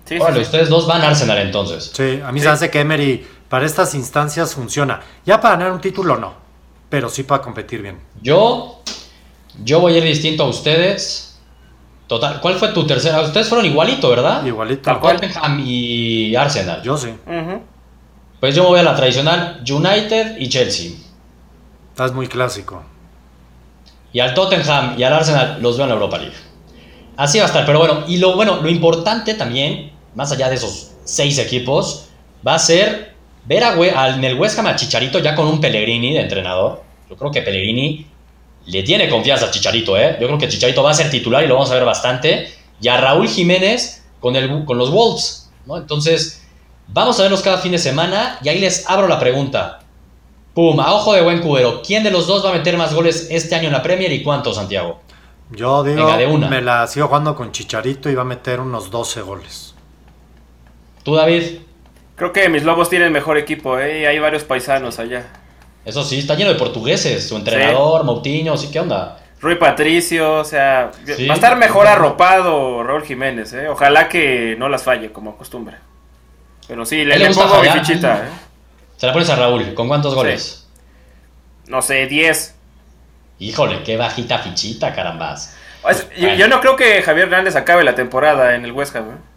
sí, 0.05 0.19
ustedes 0.21 0.69
dos 0.69 0.87
van 0.87 1.03
a 1.03 1.09
Arsenal 1.09 1.39
entonces. 1.39 1.91
Sí, 1.93 2.21
a 2.25 2.31
mí 2.31 2.39
se 2.39 2.49
hace 2.49 2.71
que 2.71 2.79
Emery 2.79 3.27
para 3.53 3.67
estas 3.67 3.95
instancias 3.95 4.55
funciona. 4.55 5.03
Ya 5.27 5.39
para 5.39 5.57
ganar 5.57 5.73
un 5.73 5.81
título 5.83 6.17
no, 6.17 6.33
pero 6.89 7.11
sí 7.11 7.23
para 7.23 7.43
competir 7.43 7.83
bien. 7.83 7.99
Yo, 8.23 8.81
yo 9.63 9.79
voy 9.79 9.93
a 9.93 9.99
ir 9.99 10.05
distinto 10.05 10.45
a 10.45 10.47
ustedes. 10.49 11.39
Total, 12.07 12.41
¿cuál 12.41 12.55
fue 12.55 12.69
tu 12.69 12.87
tercera? 12.87 13.21
Ustedes 13.21 13.51
fueron 13.51 13.67
igualito, 13.67 14.09
¿verdad? 14.09 14.43
Igualito. 14.47 14.91
Tottenham 14.99 15.63
y 15.67 16.35
Arsenal. 16.35 16.83
Yo 16.83 16.97
sí. 16.97 17.11
Pues 18.41 18.55
yo 18.55 18.63
me 18.63 18.69
voy 18.71 18.81
a 18.81 18.85
la 18.85 18.97
tradicional 18.97 19.63
United 19.71 20.39
y 20.39 20.49
Chelsea. 20.49 20.93
Estás 21.91 22.15
muy 22.15 22.29
clásico. 22.29 22.83
Y 24.15 24.21
al 24.21 24.33
Tottenham 24.33 24.95
y 24.97 25.03
al 25.03 25.13
Arsenal 25.13 25.59
los 25.61 25.77
veo 25.77 25.85
en 25.85 25.91
la 25.91 25.97
Europa 25.97 26.17
League. 26.17 26.37
Así 27.19 27.37
va 27.37 27.45
a 27.45 27.49
estar, 27.49 27.67
pero 27.67 27.81
bueno, 27.81 28.05
y 28.09 28.17
lo 28.17 28.35
bueno, 28.35 28.63
lo 28.63 28.71
importante 28.71 29.35
también, 29.35 29.93
más 30.15 30.33
allá 30.33 30.49
de 30.49 30.55
esos 30.55 30.93
seis 31.05 31.38
equipos, 31.38 32.09
va 32.49 32.55
a 32.55 32.59
ser 32.59 33.12
ver 33.44 33.64
a, 33.64 34.09
en 34.14 34.24
el 34.24 34.38
West 34.38 34.59
Ham 34.59 34.66
a 34.66 34.76
Chicharito 34.76 35.18
ya 35.18 35.35
con 35.35 35.46
un 35.46 35.61
Pellegrini 35.61 36.14
de 36.14 36.20
entrenador. 36.20 36.83
Yo 37.09 37.16
creo 37.16 37.31
que 37.31 37.42
Pellegrini 37.42 38.07
le 38.66 38.83
tiene 38.83 39.09
confianza 39.09 39.46
a 39.46 39.50
Chicharito, 39.50 39.96
¿eh? 39.96 40.16
Yo 40.20 40.26
creo 40.26 40.38
que 40.38 40.48
Chicharito 40.48 40.83
va 40.83 40.90
a 40.90 40.94
ser 40.94 41.11
titular 41.11 41.42
y 41.44 41.46
lo 41.46 41.55
vamos 41.55 41.70
a 41.70 41.74
ver 41.74 41.85
bastante. 41.85 42.48
Y 42.81 42.88
a 42.88 42.96
Raúl 42.96 43.28
Jiménez 43.28 44.05
con, 44.20 44.37
el, 44.37 44.64
con 44.64 44.78
los 44.78 44.90
Wolves, 44.90 45.50
¿no? 45.66 45.76
Entonces, 45.76 46.42
Vamos 46.94 47.18
a 47.18 47.22
verlos 47.22 47.40
cada 47.40 47.57
fin 47.59 47.72
de 47.72 47.78
semana 47.78 48.38
y 48.42 48.50
ahí 48.50 48.59
les 48.59 48.88
abro 48.88 49.09
la 49.09 49.18
pregunta. 49.18 49.81
Pum, 50.52 50.78
a 50.78 50.92
ojo 50.92 51.14
de 51.14 51.22
buen 51.22 51.40
cubero. 51.40 51.81
¿Quién 51.81 52.05
de 52.05 52.11
los 52.11 52.26
dos 52.26 52.44
va 52.44 52.50
a 52.50 52.52
meter 52.52 52.76
más 52.76 52.92
goles 52.92 53.28
este 53.31 53.55
año 53.55 53.68
en 53.68 53.72
la 53.72 53.83
Premier 53.83 54.12
y 54.12 54.22
cuántos, 54.22 54.57
Santiago? 54.57 55.00
Yo 55.50 55.83
digo, 55.83 56.38
me 56.38 56.61
la 56.61 56.87
sigo 56.87 57.07
jugando 57.07 57.35
con 57.35 57.50
Chicharito 57.50 58.11
y 58.11 58.14
va 58.14 58.22
a 58.22 58.26
meter 58.26 58.61
unos 58.61 58.90
12 58.90 59.22
goles. 59.22 59.74
¿Tú, 61.02 61.14
David? 61.14 61.61
Creo 62.23 62.33
que 62.33 62.49
mis 62.49 62.63
Lobos 62.63 62.89
tienen 62.89 63.13
mejor 63.13 63.37
equipo, 63.37 63.81
¿eh? 63.81 64.07
Hay 64.07 64.17
varios 64.21 64.45
paisanos 64.45 65.01
allá. 65.01 65.27
Eso 65.85 66.05
sí, 66.05 66.21
está 66.21 66.37
lleno 66.37 66.53
de 66.53 66.57
portugueses. 66.57 67.27
Su 67.27 67.35
entrenador, 67.35 68.05
Moutinho, 68.05 68.57
¿sí 68.57 68.69
qué 68.71 68.79
onda? 68.79 69.19
Rui 69.41 69.57
Patricio, 69.57 70.35
o 70.35 70.45
sea, 70.45 70.93
va 71.29 71.33
a 71.33 71.35
estar 71.35 71.57
mejor 71.57 71.89
arropado 71.89 72.85
Raúl 72.85 73.03
Jiménez, 73.03 73.53
¿eh? 73.55 73.67
Ojalá 73.67 74.09
que 74.09 74.55
no 74.57 74.69
las 74.69 74.85
falle, 74.85 75.11
como 75.11 75.31
acostumbra. 75.31 75.81
Pero 76.69 76.87
sí, 76.87 77.05
le, 77.05 77.19
le, 77.19 77.35
pongo 77.35 77.61
mi 77.61 77.69
fichita. 77.71 78.19
¿eh? 78.19 78.31
Se 78.99 79.09
la 79.09 79.13
pones 79.13 79.29
a 79.29 79.35
Raúl. 79.35 79.75
¿Con 79.75 79.89
cuántos 79.89 80.15
goles? 80.15 80.69
No 81.67 81.83
sé, 81.83 82.07
10. 82.07 82.55
Híjole, 83.41 83.83
qué 83.83 83.97
bajita 83.97 84.39
fichita, 84.39 84.95
carambas. 84.95 85.57
yo, 86.17 86.47
no 86.47 86.61
creo 86.61 86.77
que 86.77 87.03
Javier 87.03 87.27
Hernández 87.27 87.57
acabe 87.57 87.83
la 87.83 87.97
temporada 87.97 88.55
en 88.55 88.65
el 88.65 88.71
West 88.71 88.95
Ham. 88.95 89.11
¿eh? 89.11 89.32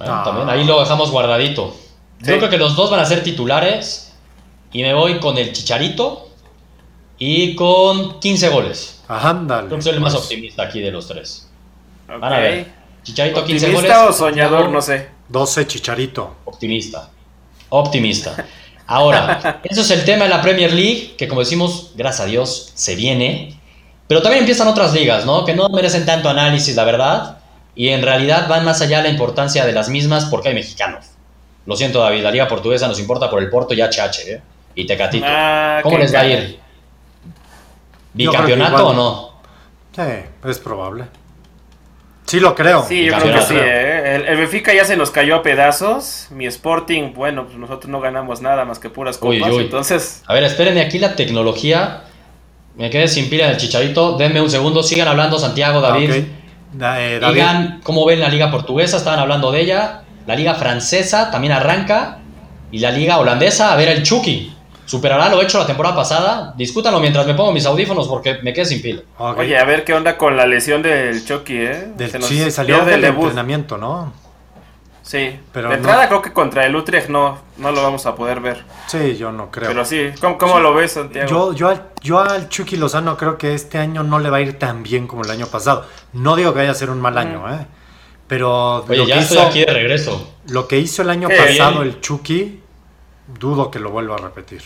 Bueno, 0.00 0.22
también 0.24 0.48
ahí 0.48 0.64
lo 0.64 0.80
dejamos 0.80 1.10
guardadito. 1.10 1.76
Yo 2.20 2.38
creo 2.38 2.48
que 2.48 2.56
los 2.56 2.74
dos 2.74 2.90
van 2.90 3.00
a 3.00 3.04
ser 3.04 3.22
titulares. 3.22 4.12
Y 4.72 4.82
me 4.82 4.94
voy 4.94 5.18
con 5.18 5.36
el 5.36 5.52
Chicharito 5.52 6.28
y 7.18 7.54
con 7.54 8.18
15 8.18 8.48
goles. 8.48 9.02
Ándale. 9.08 9.66
Creo 9.66 9.78
que 9.78 9.82
soy 9.82 9.94
el 9.94 10.00
más 10.00 10.14
pues. 10.14 10.24
optimista 10.24 10.62
aquí 10.62 10.80
de 10.80 10.90
los 10.90 11.06
tres. 11.06 11.50
Van 12.06 12.32
a 12.32 12.38
ver. 12.38 12.72
Chicharito 13.02 13.44
15 13.44 13.72
goles. 13.72 13.92
o 13.92 14.12
soñador? 14.12 14.70
No 14.70 14.80
sé. 14.80 15.08
12 15.28 15.66
Chicharito. 15.66 16.36
Optimista. 16.44 17.10
Optimista. 17.68 18.46
Ahora, 18.86 19.60
eso 19.64 19.82
es 19.82 19.90
el 19.90 20.04
tema 20.04 20.24
de 20.24 20.30
la 20.30 20.40
Premier 20.40 20.72
League, 20.72 21.14
que 21.18 21.28
como 21.28 21.40
decimos, 21.40 21.92
gracias 21.94 22.26
a 22.26 22.30
Dios, 22.30 22.72
se 22.74 22.96
viene. 22.96 23.60
Pero 24.06 24.22
también 24.22 24.40
empiezan 24.42 24.66
otras 24.66 24.94
ligas, 24.94 25.26
¿no? 25.26 25.44
Que 25.44 25.54
no 25.54 25.68
merecen 25.68 26.06
tanto 26.06 26.28
análisis, 26.28 26.74
la 26.74 26.84
verdad. 26.84 27.39
Y 27.80 27.88
en 27.88 28.02
realidad 28.02 28.46
van 28.46 28.62
más 28.66 28.82
allá 28.82 28.98
de 28.98 29.04
la 29.04 29.08
importancia 29.08 29.64
de 29.64 29.72
las 29.72 29.88
mismas 29.88 30.26
porque 30.26 30.50
hay 30.50 30.54
mexicanos. 30.54 31.06
Lo 31.64 31.74
siento, 31.76 32.00
David, 32.00 32.22
la 32.22 32.30
liga 32.30 32.46
portuguesa 32.46 32.86
nos 32.86 33.00
importa 33.00 33.30
por 33.30 33.42
el 33.42 33.48
Porto 33.48 33.72
y 33.72 33.80
HH, 33.80 34.18
¿eh? 34.26 34.42
Y 34.74 34.86
Tecatito. 34.86 35.24
Ah, 35.26 35.80
¿Cómo 35.82 35.96
les 35.96 36.14
va 36.14 36.20
a 36.20 36.26
ir? 36.26 36.60
¿Bicampeonato 38.12 38.88
o 38.88 38.92
no? 38.92 39.32
Sí, 39.96 40.02
es 40.46 40.58
probable. 40.58 41.06
Sí, 42.26 42.38
lo 42.38 42.54
creo. 42.54 42.84
Sí, 42.86 43.06
yo 43.06 43.16
creo 43.16 43.34
que 43.34 43.42
sí. 43.46 43.54
¿eh? 43.56 44.26
El, 44.28 44.36
Benfica 44.36 44.74
ya 44.74 44.84
se 44.84 44.98
nos 44.98 45.10
cayó 45.10 45.36
a 45.36 45.42
pedazos. 45.42 46.26
Mi 46.28 46.44
Sporting, 46.44 47.14
bueno, 47.14 47.46
pues 47.46 47.56
nosotros 47.56 47.88
no 47.88 48.02
ganamos 48.02 48.42
nada 48.42 48.66
más 48.66 48.78
que 48.78 48.90
puras 48.90 49.16
copas. 49.16 49.54
Entonces. 49.54 50.22
A 50.26 50.34
ver, 50.34 50.44
espérenme 50.44 50.82
aquí 50.82 50.98
la 50.98 51.16
tecnología. 51.16 52.04
Me 52.76 52.90
quedé 52.90 53.08
sin 53.08 53.30
pila 53.30 53.48
del 53.48 53.56
chicharito. 53.56 54.18
Denme 54.18 54.42
un 54.42 54.50
segundo. 54.50 54.82
Sigan 54.82 55.08
hablando, 55.08 55.38
Santiago, 55.38 55.80
David. 55.80 56.39
Eh, 56.78 57.20
Digan 57.32 57.80
cómo 57.82 58.04
ven 58.04 58.20
la 58.20 58.28
liga 58.28 58.50
portuguesa. 58.50 58.96
Estaban 58.96 59.18
hablando 59.18 59.50
de 59.50 59.60
ella. 59.60 60.02
La 60.26 60.34
liga 60.34 60.54
francesa 60.54 61.30
también 61.30 61.52
arranca. 61.52 62.18
Y 62.72 62.78
la 62.78 62.90
liga 62.90 63.18
holandesa, 63.18 63.72
a 63.72 63.76
ver 63.76 63.88
el 63.88 64.02
Chucky. 64.02 64.54
¿Superará 64.90 65.28
lo 65.28 65.40
hecho 65.40 65.58
la 65.58 65.66
temporada 65.66 65.94
pasada? 65.94 66.52
Discútanlo 66.56 66.98
mientras 66.98 67.24
me 67.24 67.34
pongo 67.34 67.52
mis 67.52 67.64
audífonos 67.64 68.08
porque 68.08 68.38
me 68.42 68.52
quedé 68.52 68.64
sin 68.64 68.82
pila. 68.82 69.02
Oye, 69.18 69.56
a 69.56 69.64
ver 69.64 69.84
qué 69.84 69.94
onda 69.94 70.16
con 70.16 70.36
la 70.36 70.46
lesión 70.46 70.82
del 70.82 71.24
Chucky, 71.24 71.58
¿eh? 71.58 71.92
sí, 72.22 72.50
salió 72.50 72.84
del 72.84 73.04
entrenamiento, 73.04 73.78
¿no? 73.78 74.12
Sí, 75.10 75.40
pero 75.52 75.70
de 75.70 75.74
entrada 75.74 76.06
creo 76.06 76.22
que 76.22 76.32
contra 76.32 76.64
el 76.64 76.76
Utrecht 76.76 77.08
no, 77.08 77.36
no 77.56 77.72
lo 77.72 77.82
vamos 77.82 78.06
a 78.06 78.14
poder 78.14 78.38
ver. 78.38 78.62
Sí, 78.86 79.16
yo 79.16 79.32
no 79.32 79.50
creo. 79.50 79.68
Pero 79.68 79.84
sí, 79.84 80.12
¿cómo, 80.38 80.60
lo 80.60 80.72
ves, 80.72 80.92
Santiago? 80.92 81.28
Yo, 81.28 81.52
yo, 81.52 81.68
al, 81.68 81.88
yo 82.00 82.20
al 82.20 82.48
Chucky 82.48 82.76
Lozano 82.76 83.16
creo 83.16 83.36
que 83.36 83.52
este 83.52 83.78
año 83.78 84.04
no 84.04 84.20
le 84.20 84.30
va 84.30 84.36
a 84.36 84.40
ir 84.40 84.56
tan 84.56 84.84
bien 84.84 85.08
como 85.08 85.24
el 85.24 85.30
año 85.32 85.48
pasado. 85.48 85.84
No 86.12 86.36
digo 86.36 86.52
que 86.52 86.60
vaya 86.60 86.70
a 86.70 86.74
ser 86.74 86.90
un 86.90 87.00
mal 87.00 87.18
año, 87.18 87.42
¿eh? 87.52 87.66
Pero 88.28 88.84
Oye, 88.84 89.04
ya 89.04 89.18
estoy 89.18 89.38
aquí 89.38 89.64
de 89.64 89.72
regreso. 89.72 90.32
Lo 90.46 90.68
que 90.68 90.78
hizo 90.78 91.02
el 91.02 91.10
año 91.10 91.28
pasado 91.28 91.82
el 91.82 92.00
Chucky, 92.00 92.60
dudo 93.36 93.68
que 93.72 93.80
lo 93.80 93.90
vuelva 93.90 94.14
a 94.14 94.18
repetir. 94.18 94.62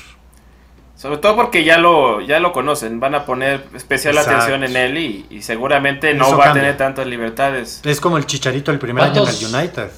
Sobre 0.95 1.17
todo 1.17 1.37
porque 1.37 1.65
ya 1.65 1.79
lo, 1.79 2.21
ya 2.21 2.39
lo 2.39 2.53
conocen, 2.53 3.01
van 3.01 3.15
a 3.15 3.25
poner 3.25 3.65
especial 3.75 4.19
atención 4.19 4.63
en 4.63 4.77
él 4.77 4.99
y, 5.31 5.41
seguramente 5.41 6.13
no 6.13 6.37
va 6.37 6.51
a 6.51 6.53
tener 6.53 6.77
tantas 6.77 7.07
libertades. 7.07 7.81
Es 7.83 7.99
como 7.99 8.19
el 8.19 8.27
Chicharito 8.27 8.71
el 8.71 8.79
primer 8.79 9.05
año 9.05 9.23
en 9.27 9.29
el 9.29 9.55
United. 9.55 9.89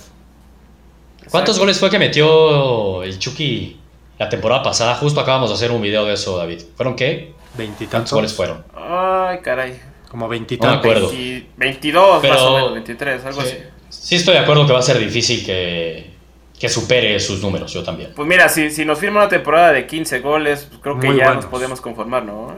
¿Cuántos 1.31 1.59
goles 1.59 1.79
fue 1.79 1.91
que 1.91 1.99
metió 1.99 3.03
el 3.03 3.19
Chucky 3.19 3.77
la 4.19 4.29
temporada 4.29 4.63
pasada. 4.63 4.95
Justo 4.95 5.21
acabamos 5.21 5.51
de 5.51 5.55
hacer 5.55 5.71
un 5.71 5.83
video 5.83 6.05
de 6.05 6.15
eso, 6.15 6.37
David. 6.39 6.63
¿Fueron 6.77 6.97
qué? 6.97 7.33
Veintitantos. 7.55 8.13
¿Cuáles 8.13 8.33
fueron? 8.33 8.65
Ay, 8.75 9.39
caray. 9.43 9.79
Como 10.11 10.29
veintitantos. 10.29 10.85
No 10.85 10.91
me 10.91 10.99
acuerdo. 10.99 11.13
22, 11.57 12.23
más 12.23 12.41
o 12.41 12.55
menos, 12.55 12.73
23, 12.75 13.25
algo 13.25 13.43
sí, 13.43 13.49
así. 13.49 13.57
Sí, 13.89 14.15
estoy 14.17 14.35
de 14.35 14.41
acuerdo 14.41 14.67
que 14.67 14.73
va 14.73 14.79
a 14.79 14.83
ser 14.83 14.99
difícil 14.99 15.45
que, 15.45 16.11
que 16.59 16.69
supere 16.69 17.19
sus 17.21 17.43
números, 17.43 17.73
yo 17.73 17.83
también. 17.83 18.13
Pues 18.15 18.27
mira, 18.27 18.49
si, 18.49 18.71
si 18.71 18.85
nos 18.85 18.99
firma 18.99 19.21
una 19.21 19.29
temporada 19.29 19.73
de 19.73 19.87
15 19.87 20.21
goles, 20.21 20.67
pues 20.69 20.81
creo 20.81 20.99
que 20.99 21.09
Muy 21.09 21.17
ya 21.17 21.25
buenos. 21.25 21.45
nos 21.45 21.51
podemos 21.51 21.81
conformar, 21.81 22.25
¿no? 22.25 22.55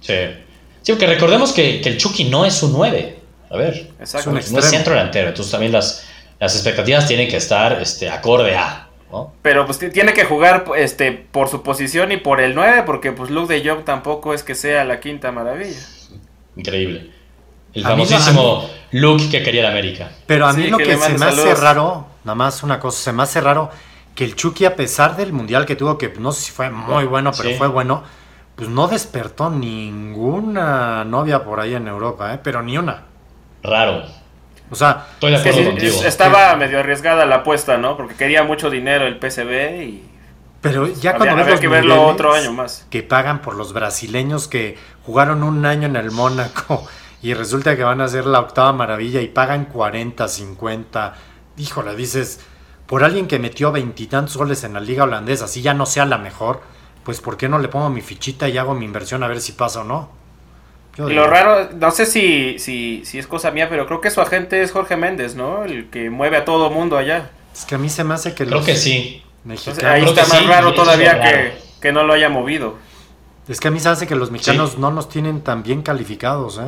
Sí. 0.00 0.14
Sí, 0.82 0.92
porque 0.92 1.06
recordemos 1.06 1.52
que, 1.52 1.80
que 1.80 1.88
el 1.90 1.98
Chucky 1.98 2.24
no 2.24 2.44
es 2.44 2.62
un 2.62 2.72
9. 2.72 3.18
A 3.50 3.56
ver, 3.56 3.90
Exacto. 4.00 4.30
un 4.30 4.34
no 4.36 4.40
es 4.40 4.64
centro 4.64 4.94
delantero. 4.94 5.28
Entonces 5.28 5.50
también 5.50 5.72
las, 5.72 6.06
las 6.40 6.54
expectativas 6.54 7.06
tienen 7.06 7.28
que 7.28 7.36
estar 7.36 7.80
este, 7.80 8.10
acorde 8.10 8.56
a. 8.56 8.88
¿no? 9.10 9.32
Pero 9.42 9.64
pues 9.66 9.78
tiene 9.78 10.12
que 10.12 10.24
jugar 10.24 10.64
este 10.76 11.12
por 11.12 11.48
su 11.48 11.62
posición 11.62 12.10
y 12.12 12.16
por 12.16 12.40
el 12.40 12.54
9, 12.54 12.82
porque 12.84 13.12
pues 13.12 13.30
Luke 13.30 13.52
de 13.58 13.68
Jong 13.68 13.84
tampoco 13.84 14.34
es 14.34 14.42
que 14.42 14.54
sea 14.54 14.84
la 14.84 14.98
quinta 15.00 15.30
maravilla. 15.32 15.78
Increíble. 16.56 17.10
El 17.72 17.84
A 17.86 17.90
mí 17.94 18.02
no- 18.02 18.08
famosísimo 18.08 18.70
look 18.92 19.30
que 19.30 19.42
quería 19.42 19.60
el 19.60 19.66
América. 19.66 20.10
Pero 20.26 20.46
a 20.46 20.52
mí 20.52 20.64
Sí, 20.64 20.70
lo 20.70 20.78
que 20.78 20.96
se 20.96 21.18
me 21.18 21.24
hace 21.26 21.54
raro, 21.54 22.06
nada 22.24 22.34
más 22.34 22.62
una 22.62 22.80
cosa, 22.80 22.98
se 23.02 23.12
me 23.12 23.22
hace 23.22 23.40
raro 23.40 23.70
que 24.14 24.24
el 24.24 24.34
Chucky, 24.34 24.64
a 24.64 24.74
pesar 24.74 25.14
del 25.16 25.32
mundial 25.32 25.66
que 25.66 25.76
tuvo, 25.76 25.98
que 25.98 26.08
no 26.18 26.32
sé 26.32 26.46
si 26.46 26.52
fue 26.52 26.70
muy 26.70 27.04
bueno, 27.04 27.32
pero 27.36 27.50
Sí. 27.50 27.54
fue 27.56 27.68
bueno, 27.68 28.02
pues 28.56 28.68
no 28.70 28.88
despertó 28.88 29.50
ninguna 29.50 31.04
novia 31.04 31.44
por 31.44 31.60
ahí 31.60 31.74
en 31.74 31.86
Europa, 31.88 32.32
¿eh? 32.34 32.40
pero 32.42 32.62
ni 32.62 32.78
una. 32.78 33.04
Raro. 33.62 34.04
O 34.70 34.74
sea, 34.74 35.06
Estoy 35.14 35.30
de 35.32 35.36
Es 35.36 35.42
que 35.42 35.48
acuerdo 35.50 35.70
sí, 35.70 35.76
contigo. 35.76 36.00
es- 36.00 36.04
estaba 36.06 36.56
medio 36.56 36.78
arriesgada 36.80 37.24
la 37.26 37.36
apuesta, 37.36 37.76
¿no? 37.78 37.96
Porque 37.96 38.14
quería 38.14 38.42
mucho 38.44 38.68
dinero 38.70 39.06
el 39.06 39.18
PSV 39.20 39.82
y 39.84 40.10
pero 40.60 40.86
ya 40.88 41.10
había, 41.10 41.18
cuando 41.18 41.36
ves 41.36 41.42
había 41.42 41.50
los 41.52 41.60
que 41.60 41.68
verlo 41.68 42.02
otro 42.06 42.32
año 42.34 42.52
más. 42.52 42.86
que 42.90 43.02
pagan 43.04 43.40
por 43.42 43.54
los 43.54 43.72
brasileños 43.72 44.48
que 44.48 44.76
jugaron 45.04 45.42
un 45.44 45.64
año 45.64 45.86
en 45.86 45.94
el 45.96 46.10
Mónaco 46.10 46.86
y 47.22 47.34
resulta 47.34 47.76
que 47.76 47.84
van 47.84 48.00
a 48.00 48.08
ser 48.08 48.26
la 48.26 48.40
octava 48.40 48.72
maravilla 48.72 49.20
y 49.20 49.28
pagan 49.28 49.66
40, 49.66 50.26
50. 50.26 51.14
Híjole, 51.58 51.94
dices, 51.94 52.40
por 52.86 53.04
alguien 53.04 53.28
que 53.28 53.38
metió 53.38 53.70
veintitantos 53.70 54.36
goles 54.36 54.64
en 54.64 54.74
la 54.74 54.80
liga 54.80 55.04
holandesa, 55.04 55.46
si 55.46 55.62
ya 55.62 55.74
no 55.74 55.86
sea 55.86 56.04
la 56.06 56.18
mejor, 56.18 56.60
pues 57.04 57.20
¿por 57.20 57.36
qué 57.36 57.48
no 57.48 57.58
le 57.60 57.68
pongo 57.68 57.88
mi 57.88 58.00
fichita 58.00 58.48
y 58.48 58.58
hago 58.58 58.74
mi 58.74 58.84
inversión 58.84 59.22
a 59.22 59.28
ver 59.28 59.40
si 59.40 59.52
pasa 59.52 59.82
o 59.82 59.84
no? 59.84 60.10
Y 60.98 61.12
lo 61.12 61.26
raro, 61.26 61.68
no 61.78 61.90
sé 61.90 62.06
si, 62.06 62.58
si, 62.58 63.02
si 63.04 63.18
es 63.18 63.26
cosa 63.26 63.50
mía, 63.50 63.68
pero 63.68 63.86
creo 63.86 64.00
que 64.00 64.10
su 64.10 64.20
agente 64.20 64.62
es 64.62 64.72
Jorge 64.72 64.96
Méndez, 64.96 65.34
¿no? 65.34 65.64
El 65.64 65.90
que 65.90 66.08
mueve 66.10 66.38
a 66.38 66.44
todo 66.44 66.70
mundo 66.70 66.96
allá. 66.96 67.30
Es 67.54 67.64
que 67.66 67.74
a 67.74 67.78
mí 67.78 67.88
se 67.90 68.02
me 68.04 68.14
hace 68.14 68.30
que 68.34 68.44
Creo 68.46 68.58
los 68.58 68.66
que 68.66 68.76
sí. 68.76 69.22
Entonces, 69.44 69.66
mexicanos... 69.74 69.84
ahí 69.94 70.00
creo 70.02 70.14
está 70.14 70.26
más 70.34 70.38
sí, 70.42 70.46
raro 70.46 70.74
todavía 70.74 71.14
raro. 71.14 71.30
que, 71.30 71.52
que 71.82 71.92
no 71.92 72.02
lo 72.02 72.14
haya 72.14 72.28
movido. 72.28 72.76
Es 73.46 73.60
que 73.60 73.68
a 73.68 73.70
mí 73.70 73.78
se 73.78 73.88
hace 73.90 74.06
que 74.06 74.14
los 74.16 74.30
mexicanos 74.30 74.78
no 74.78 74.90
nos 74.90 75.08
tienen 75.08 75.42
tan 75.42 75.62
bien 75.62 75.82
calificados, 75.82 76.58
¿eh? 76.58 76.62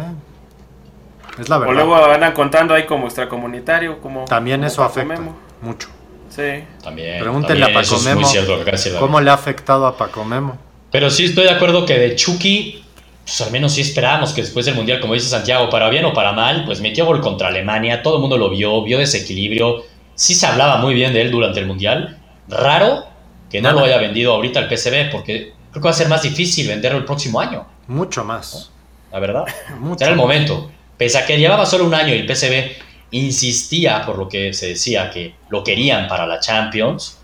Es 1.38 1.48
la 1.48 1.56
O 1.56 1.60
verdad. 1.60 1.74
luego 1.74 1.96
andan 1.96 2.32
contando 2.32 2.74
ahí 2.74 2.84
como 2.86 3.06
extracomunitario, 3.06 4.00
como 4.00 4.24
También 4.26 4.58
como 4.60 4.66
eso 4.68 4.76
Paco 4.82 4.90
afecta 5.00 5.14
Memo. 5.14 5.36
mucho. 5.62 5.88
Sí. 6.28 6.64
También. 6.82 7.20
Pregúntenle 7.20 7.62
también 7.64 7.78
a 7.78 7.82
Paco 7.82 7.96
es 7.96 8.02
muy 8.04 8.14
Memo 8.14 8.28
cierto. 8.28 9.00
¿Cómo 9.00 9.20
le 9.20 9.30
ha 9.30 9.34
afectado 9.34 9.86
a 9.86 9.96
Paco 9.96 10.24
Memo? 10.24 10.58
Pero 10.90 11.10
sí 11.10 11.26
estoy 11.26 11.44
de 11.44 11.50
acuerdo 11.50 11.84
que 11.84 11.98
de 11.98 12.16
Chucky, 12.16 12.84
pues 13.28 13.42
al 13.42 13.50
menos 13.52 13.74
sí 13.74 13.82
esperábamos 13.82 14.32
que 14.32 14.40
después 14.40 14.64
del 14.64 14.74
Mundial, 14.74 15.00
como 15.00 15.12
dice 15.12 15.28
Santiago, 15.28 15.68
para 15.68 15.90
bien 15.90 16.02
o 16.06 16.14
para 16.14 16.32
mal, 16.32 16.64
pues 16.64 16.80
metió 16.80 17.04
gol 17.04 17.20
contra 17.20 17.48
Alemania, 17.48 18.02
todo 18.02 18.14
el 18.14 18.20
mundo 18.22 18.38
lo 18.38 18.48
vio, 18.48 18.82
vio 18.82 18.96
desequilibrio, 18.98 19.84
sí 20.14 20.34
se 20.34 20.46
hablaba 20.46 20.78
muy 20.78 20.94
bien 20.94 21.12
de 21.12 21.20
él 21.20 21.30
durante 21.30 21.60
el 21.60 21.66
Mundial. 21.66 22.18
Raro 22.48 23.04
que 23.50 23.60
no 23.60 23.68
Nada. 23.68 23.80
lo 23.80 23.86
haya 23.86 23.98
vendido 23.98 24.32
ahorita 24.32 24.60
al 24.60 24.74
PSV, 24.74 25.10
porque 25.12 25.52
creo 25.70 25.82
que 25.82 25.88
va 25.88 25.90
a 25.90 25.92
ser 25.92 26.08
más 26.08 26.22
difícil 26.22 26.68
venderlo 26.68 26.96
el 26.96 27.04
próximo 27.04 27.38
año, 27.38 27.66
Mucho 27.86 28.24
más. 28.24 28.70
la 29.12 29.18
verdad. 29.20 29.44
Mucho. 29.78 29.98
Será 29.98 30.12
el 30.12 30.16
momento. 30.16 30.70
Pese 30.96 31.18
a 31.18 31.26
que 31.26 31.36
llevaba 31.36 31.66
solo 31.66 31.84
un 31.84 31.92
año 31.92 32.14
y 32.14 32.20
el 32.20 32.34
PSV 32.34 32.78
insistía, 33.10 34.06
por 34.06 34.16
lo 34.16 34.26
que 34.26 34.54
se 34.54 34.68
decía, 34.68 35.10
que 35.10 35.34
lo 35.50 35.62
querían 35.62 36.08
para 36.08 36.26
la 36.26 36.40
Champions, 36.40 37.18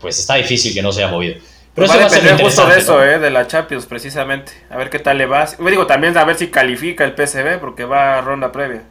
pues 0.00 0.18
está 0.18 0.34
difícil 0.34 0.74
que 0.74 0.82
no 0.82 0.90
se 0.90 1.04
haya 1.04 1.12
movido. 1.12 1.36
Pero 1.74 1.88
va 1.88 1.94
a 1.94 1.98
va 1.98 2.06
a 2.06 2.08
ser 2.08 2.22
depender 2.22 2.46
justo 2.46 2.66
de 2.66 2.78
eso, 2.78 2.96
¿no? 2.98 3.02
eh, 3.02 3.18
de 3.18 3.30
la 3.30 3.46
Champions, 3.46 3.86
precisamente. 3.86 4.52
A 4.70 4.76
ver 4.76 4.90
qué 4.90 5.00
tal 5.00 5.18
le 5.18 5.26
va. 5.26 5.48
Me 5.58 5.70
digo, 5.70 5.86
también 5.86 6.16
a 6.16 6.24
ver 6.24 6.36
si 6.36 6.48
califica 6.48 7.04
el 7.04 7.14
PSV, 7.14 7.58
porque 7.58 7.84
va 7.84 8.18
a 8.18 8.20
ronda 8.20 8.52
previa. 8.52 8.82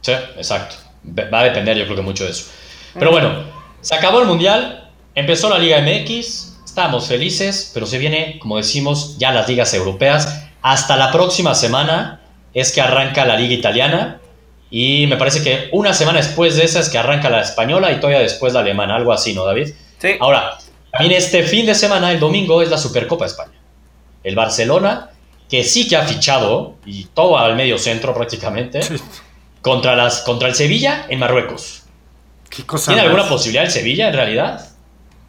Sí, 0.00 0.12
exacto. 0.36 0.76
Va 1.04 1.40
a 1.40 1.44
depender 1.44 1.76
yo 1.76 1.84
creo 1.84 1.96
que 1.96 2.02
mucho 2.02 2.24
de 2.24 2.30
eso. 2.30 2.50
Pero 2.98 3.10
bueno, 3.10 3.44
se 3.80 3.94
acabó 3.94 4.20
el 4.20 4.26
Mundial, 4.26 4.90
empezó 5.14 5.50
la 5.50 5.58
Liga 5.58 5.80
MX, 5.80 6.60
estábamos 6.64 7.08
felices, 7.08 7.70
pero 7.74 7.86
se 7.86 7.98
viene, 7.98 8.38
como 8.38 8.56
decimos, 8.56 9.18
ya 9.18 9.32
las 9.32 9.48
ligas 9.48 9.74
europeas. 9.74 10.46
Hasta 10.62 10.96
la 10.96 11.12
próxima 11.12 11.54
semana 11.54 12.20
es 12.54 12.72
que 12.72 12.80
arranca 12.80 13.24
la 13.24 13.36
Liga 13.36 13.54
Italiana 13.54 14.20
y 14.70 15.06
me 15.06 15.16
parece 15.16 15.42
que 15.42 15.68
una 15.72 15.92
semana 15.92 16.18
después 16.18 16.56
de 16.56 16.64
esa 16.64 16.80
es 16.80 16.88
que 16.88 16.98
arranca 16.98 17.28
la 17.28 17.42
española 17.42 17.92
y 17.92 17.96
todavía 17.96 18.20
después 18.20 18.54
la 18.54 18.60
alemana, 18.60 18.96
algo 18.96 19.12
así, 19.12 19.34
¿no, 19.34 19.44
David? 19.44 19.70
Sí. 19.98 20.16
Ahora, 20.20 20.58
también 21.02 21.18
este 21.20 21.42
fin 21.42 21.66
de 21.66 21.74
semana, 21.74 22.10
el 22.12 22.20
domingo, 22.20 22.62
es 22.62 22.70
la 22.70 22.78
Supercopa 22.78 23.24
de 23.24 23.30
España. 23.30 23.52
El 24.24 24.34
Barcelona, 24.36 25.10
que 25.48 25.64
sí 25.64 25.88
que 25.88 25.96
ha 25.96 26.02
fichado, 26.02 26.74
y 26.86 27.04
todo 27.06 27.38
al 27.38 27.56
medio 27.56 27.78
centro 27.78 28.14
prácticamente, 28.14 28.82
Sí. 28.82 28.94
contra, 29.60 29.94
las, 29.96 30.20
contra 30.22 30.48
el 30.48 30.54
Sevilla 30.54 31.06
en 31.08 31.18
Marruecos. 31.18 31.82
¿Qué 32.48 32.64
cosa 32.64 32.92
¿Tiene 32.92 33.02
más? 33.02 33.10
alguna 33.10 33.28
posibilidad 33.28 33.64
el 33.64 33.70
Sevilla 33.70 34.08
en 34.08 34.14
realidad? 34.14 34.68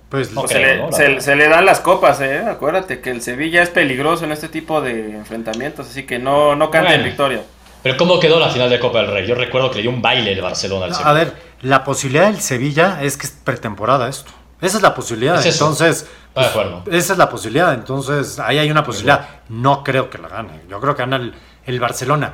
Pues 0.09 0.31
No 0.31 0.43
creo, 0.43 0.91
se, 0.91 1.03
le, 1.09 1.13
¿no? 1.15 1.21
Se- 1.21 1.35
le 1.35 1.47
dan 1.49 1.65
las 1.65 1.79
copas, 1.79 2.21
eh. 2.21 2.37
Acuérdate 2.47 2.99
que 3.01 3.09
el 3.09 3.21
Sevilla 3.21 3.63
es 3.63 3.69
peligroso 3.69 4.25
en 4.25 4.31
este 4.31 4.47
tipo 4.47 4.79
de 4.81 5.15
enfrentamientos, 5.15 5.87
así 5.89 6.03
que 6.03 6.19
no, 6.19 6.55
no 6.55 6.69
cante 6.69 6.89
en 6.89 6.93
Bueno. 6.99 7.03
victoria. 7.05 7.41
Pero 7.81 7.97
¿cómo 7.97 8.19
quedó 8.19 8.39
la 8.39 8.49
final 8.49 8.69
de 8.69 8.79
Copa 8.79 8.99
del 8.99 9.07
Rey? 9.11 9.27
Yo 9.27 9.35
recuerdo 9.35 9.69
que 9.71 9.77
le 9.77 9.81
dio 9.83 9.91
un 9.91 10.01
baile 10.01 10.31
el 10.33 10.41
Barcelona 10.41 10.85
al 10.85 10.93
Sevilla. 10.93 11.09
a 11.09 11.13
ver, 11.13 11.33
la 11.61 11.83
posibilidad 11.83 12.27
del 12.27 12.39
Sevilla 12.39 12.99
es 13.01 13.17
que 13.17 13.25
es 13.25 13.31
pretemporada 13.43 14.07
esto. 14.07 14.31
Esa 14.63 14.77
es 14.77 14.83
la 14.83 14.95
posibilidad. 14.95 15.45
Es. 15.45 15.53
Entonces, 15.53 16.07
acuerdo. 16.33 16.83
esa 16.91 17.13
es 17.13 17.19
la 17.19 17.29
posibilidad. 17.29 17.73
Entonces, 17.73 18.39
ahí 18.39 18.57
hay 18.57 18.71
una 18.71 18.83
posibilidad. 18.83 19.27
No 19.49 19.83
creo 19.83 20.09
que 20.09 20.17
la 20.17 20.29
gane. 20.29 20.61
Yo 20.69 20.79
creo 20.79 20.95
que 20.95 21.01
gana 21.03 21.17
el, 21.17 21.33
el 21.65 21.79
Barcelona. 21.79 22.33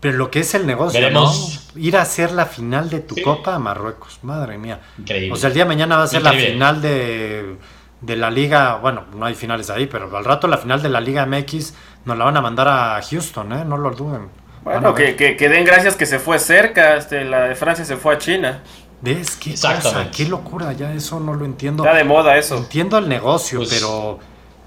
Pero 0.00 0.16
lo 0.16 0.30
que 0.30 0.40
es 0.40 0.54
el 0.54 0.66
negocio, 0.66 1.00
Veremos. 1.00 1.70
¿no? 1.74 1.80
Ir 1.82 1.96
a 1.96 2.02
hacer 2.02 2.30
la 2.32 2.46
final 2.46 2.88
de 2.88 3.00
tu 3.00 3.16
Sí. 3.16 3.22
Copa 3.22 3.54
a 3.54 3.58
Marruecos. 3.58 4.20
Madre 4.22 4.56
mía. 4.56 4.80
Increíble. 4.96 5.32
O 5.32 5.36
sea, 5.36 5.48
el 5.48 5.54
día 5.54 5.64
de 5.64 5.68
mañana 5.68 5.96
va 5.96 6.04
a 6.04 6.06
ser 6.06 6.22
la 6.22 6.32
final 6.32 6.80
de, 6.80 7.56
de 8.00 8.16
la 8.16 8.30
Liga. 8.30 8.76
Bueno, 8.76 9.04
no 9.14 9.26
hay 9.26 9.34
finales 9.34 9.70
ahí, 9.70 9.86
pero 9.86 10.16
al 10.16 10.24
rato 10.24 10.46
la 10.46 10.56
final 10.58 10.80
de 10.82 10.88
la 10.88 11.00
Liga 11.00 11.26
MX 11.26 11.74
nos 12.04 12.16
la 12.16 12.24
van 12.24 12.36
a 12.36 12.40
mandar 12.40 12.68
a 12.68 13.00
Houston, 13.02 13.52
¿eh? 13.52 13.64
No 13.64 13.76
lo 13.76 13.90
duden. 13.90 14.28
Bueno, 14.62 14.94
que, 14.94 15.16
que, 15.16 15.36
que 15.36 15.48
den 15.48 15.64
gracias 15.64 15.96
que 15.96 16.06
se 16.06 16.18
fue 16.18 16.38
cerca. 16.38 16.96
Este, 16.96 17.24
la 17.24 17.42
de 17.48 17.54
Francia 17.56 17.84
se 17.84 17.96
fue 17.96 18.14
a 18.14 18.18
China. 18.18 18.62
¿Ves? 19.00 19.36
¿Qué 19.36 19.52
cosa? 19.52 20.08
Qué 20.14 20.24
locura. 20.26 20.72
Ya 20.72 20.92
eso 20.92 21.20
no 21.20 21.34
lo 21.34 21.44
entiendo. 21.44 21.84
Está 21.84 21.96
de 21.96 22.04
moda 22.04 22.36
eso. 22.36 22.56
Entiendo 22.56 22.98
el 22.98 23.08
negocio, 23.08 23.58
Pues, 23.60 23.70
pero 23.74 24.18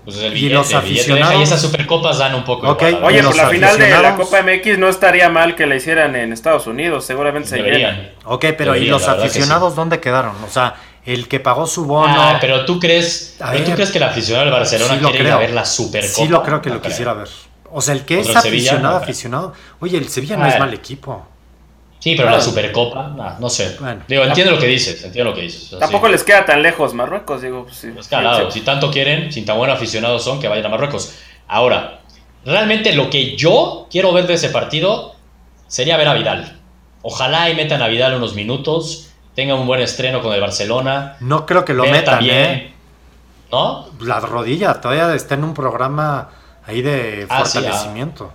Pues 0.06 0.17
el 0.17 0.36
y 0.38 0.50
los 0.50 0.70
deja, 0.70 0.82
y 0.82 0.86
aficionados- 0.86 1.44
esas 1.44 1.62
supercopas 1.62 2.17
dan 2.17 2.34
un 2.34 2.44
poco 2.44 2.67
Ok, 2.70 2.82
igual, 2.82 2.91
la 2.94 3.00
y 3.00 3.04
Oye, 3.13 3.24
pues 3.24 3.36
la 3.38 3.50
final 3.50 3.78
de 3.78 3.89
la 3.89 3.96
aficionados- 3.98 4.26
Copa 4.30 4.39
MX 4.41 4.78
no 4.80 4.88
estaría 4.89 5.30
mal 5.30 5.56
que 5.56 5.67
la 5.67 5.76
hicieran 5.76 6.15
en 6.15 6.32
Estados 6.34 6.65
Unidos. 6.65 7.06
Seguramente 7.06 7.50
se 7.50 7.58
llena. 7.58 7.67
Deberían. 7.67 8.12
Ok, 8.26 8.46
pero 8.58 8.76
¿y 8.76 8.86
los 8.88 9.04
que 9.04 9.10
aficionados 9.12 9.76
dónde 9.76 10.00
quedaron? 10.00 10.36
O 10.44 10.50
sea, 10.50 10.76
el 11.06 11.28
que 11.28 11.39
pagó 11.39 11.67
su 11.67 11.86
bono. 11.86 12.15
Ah, 12.17 12.38
pero 12.39 12.65
tú 12.65 12.80
crees, 12.80 13.36
A 13.41 13.52
tú 13.52 13.72
crees 13.74 13.91
que 13.91 13.98
el 13.98 14.04
aficionado 14.06 14.46
del 14.46 14.54
Barcelona 14.54 14.94
Sí 14.94 15.00
quiere 15.06 15.20
ir 15.26 15.32
a 15.32 15.38
ver 15.38 15.52
la 15.52 15.65
Supercopa. 15.65 16.13
sí 16.15 16.28
lo 16.30 16.41
creo 16.41 16.62
que 16.62 16.70
No 16.70 16.76
lo 16.76 16.82
quisiera 16.82 17.13
ver. 17.13 17.28
O 17.74 17.80
sea, 17.82 17.94
el 17.94 18.04
que 18.06 18.20
es 18.22 18.26
Sevilla, 18.28 18.39
aficionado, 18.39 18.98
no 18.98 19.04
aficionado. 19.04 19.54
Oye, 19.82 19.98
el 19.98 20.10
Sevilla 20.10 20.36
no 20.38 20.46
Ah. 20.46 20.50
es 20.50 20.60
mal 20.60 20.74
equipo. 20.74 21.28
Sí, 22.02 22.16
pero 22.16 22.24
Claro. 22.30 22.38
la 22.38 22.44
Supercopa, 22.44 23.14
ah, 23.20 23.38
no 23.40 23.48
sé. 23.48 23.78
Bueno. 23.80 24.02
Digo, 24.08 24.24
entiendo 24.24 24.52
lo 24.52 24.60
que 24.60 24.66
dices, 24.66 25.04
entiendo 25.04 25.30
lo 25.32 25.36
que 25.36 25.44
dices. 25.44 25.78
Tampoco 25.80 26.08
sí. 26.08 26.12
les 26.14 26.24
queda 26.24 26.44
tan 26.46 26.62
lejos 26.64 26.94
Marruecos, 26.96 27.42
digo. 27.44 27.64
pues, 27.66 27.78
sí. 27.78 27.90
Es 27.98 28.08
que 28.08 28.16
al 28.16 28.24
lado, 28.24 28.50
Sí, 28.52 28.60
si 28.60 28.66
tanto 28.66 28.90
quieren, 28.92 29.32
si 29.32 29.44
tan 29.44 29.56
buenos 29.58 29.78
aficionados 29.78 30.24
son, 30.24 30.40
que 30.42 30.48
vayan 30.48 30.66
a 30.66 30.70
Marruecos. 30.70 31.14
Ahora, 31.48 32.00
realmente 32.44 32.94
lo 32.94 33.10
que 33.10 33.36
yo 33.38 33.88
quiero 33.92 34.12
ver 34.14 34.26
de 34.26 34.34
ese 34.34 34.50
partido 34.50 35.16
sería 35.68 35.96
ver 35.96 36.08
a 36.08 36.14
Vidal. 36.16 36.60
Ojalá 37.04 37.50
y 37.52 37.56
metan 37.56 37.82
a 37.84 37.88
Vidal 37.88 38.16
unos 38.16 38.34
minutos, 38.34 39.12
tenga 39.36 39.54
un 39.54 39.68
buen 39.68 39.82
estreno 39.82 40.22
con 40.24 40.34
el 40.34 40.42
Barcelona. 40.42 41.18
No 41.20 41.46
creo 41.46 41.64
que 41.66 41.74
lo 41.74 41.84
metan, 41.84 42.16
también, 42.16 42.38
¿eh? 42.38 42.74
¿No? 43.52 43.88
La 44.00 44.20
rodilla 44.20 44.74
todavía 44.82 45.14
está 45.14 45.36
en 45.36 45.44
un 45.44 45.54
programa 45.54 46.30
ahí 46.66 46.82
de 46.82 47.28
Ah, 47.30 47.44
sí, 47.46 47.60
fortalecimiento. 47.60 48.34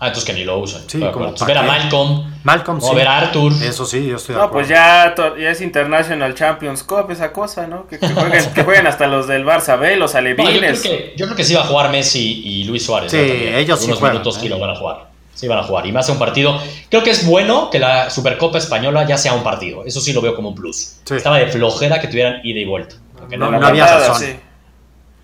Ah, 0.00 0.06
entonces 0.08 0.24
que 0.24 0.32
ni 0.32 0.44
lo 0.44 0.58
usan. 0.58 0.82
Sí, 0.86 1.00
como 1.12 1.32
ver 1.32 1.58
a. 1.58 1.62
Malcolm, 1.62 2.32
Malcolm, 2.44 2.78
o 2.80 2.90
sí. 2.90 2.94
ver 2.94 3.08
a 3.08 3.18
Arthur. 3.18 3.52
Eso 3.62 3.84
sí, 3.84 4.06
yo 4.06 4.16
estoy 4.16 4.34
de 4.34 4.38
No, 4.40 4.46
acuerdo. 4.46 4.52
pues 4.52 4.68
ya, 4.68 5.14
ya 5.36 5.50
es 5.50 5.60
International 5.60 6.34
Champions 6.36 6.84
Cup 6.84 7.10
esa 7.10 7.32
cosa, 7.32 7.66
¿no? 7.66 7.88
Que, 7.88 7.98
que 7.98 8.06
jueguen, 8.08 8.52
que 8.54 8.62
jueguen 8.62 8.86
hasta 8.86 9.08
los 9.08 9.26
del 9.26 9.44
Barça 9.44 9.76
B, 9.78 9.96
los 9.96 10.14
No, 10.14 10.20
yo, 10.20 10.34
creo 10.36 10.46
alevines. 10.48 10.82
que, 10.82 11.14
yo 11.16 11.26
creo 11.26 11.36
que 11.36 11.42
sí 11.42 11.54
va 11.54 11.62
a 11.62 11.66
jugar 11.66 11.90
Messi 11.90 12.42
y 12.44 12.64
Luis 12.64 12.84
Suárez. 12.86 13.10
Sí, 13.10 13.16
¿no? 13.16 13.58
Ellos 13.58 13.80
sí 13.80 13.86
Unos 13.86 13.98
juegan, 13.98 14.14
minutos 14.18 14.38
¿eh? 14.38 14.42
que 14.42 14.48
lo 14.48 14.60
van 14.60 14.70
a 14.70 14.76
jugar. 14.76 15.08
Sí, 15.34 15.48
van 15.48 15.58
a 15.58 15.62
jugar. 15.64 15.84
Y 15.86 15.92
más 15.92 16.08
a 16.08 16.12
un 16.12 16.18
partido. 16.18 16.60
Creo 16.88 17.02
que 17.02 17.10
es 17.10 17.26
bueno 17.26 17.68
que 17.70 17.78
la 17.80 18.08
Supercopa 18.10 18.58
Española 18.58 19.04
ya 19.06 19.16
sea 19.18 19.34
un 19.34 19.42
partido. 19.42 19.84
Eso 19.84 20.00
sí 20.00 20.12
lo 20.12 20.20
veo 20.20 20.34
como 20.36 20.50
un 20.50 20.54
plus. 20.54 20.96
Sí. 21.04 21.14
Estaba 21.14 21.38
de 21.38 21.46
flojera 21.48 22.00
que 22.00 22.06
tuvieran 22.08 22.40
ida 22.44 22.58
y 22.60 22.64
vuelta. 22.64 22.96
Porque 23.16 23.36
no, 23.36 23.46
había 23.46 23.86
razón. 23.86 24.36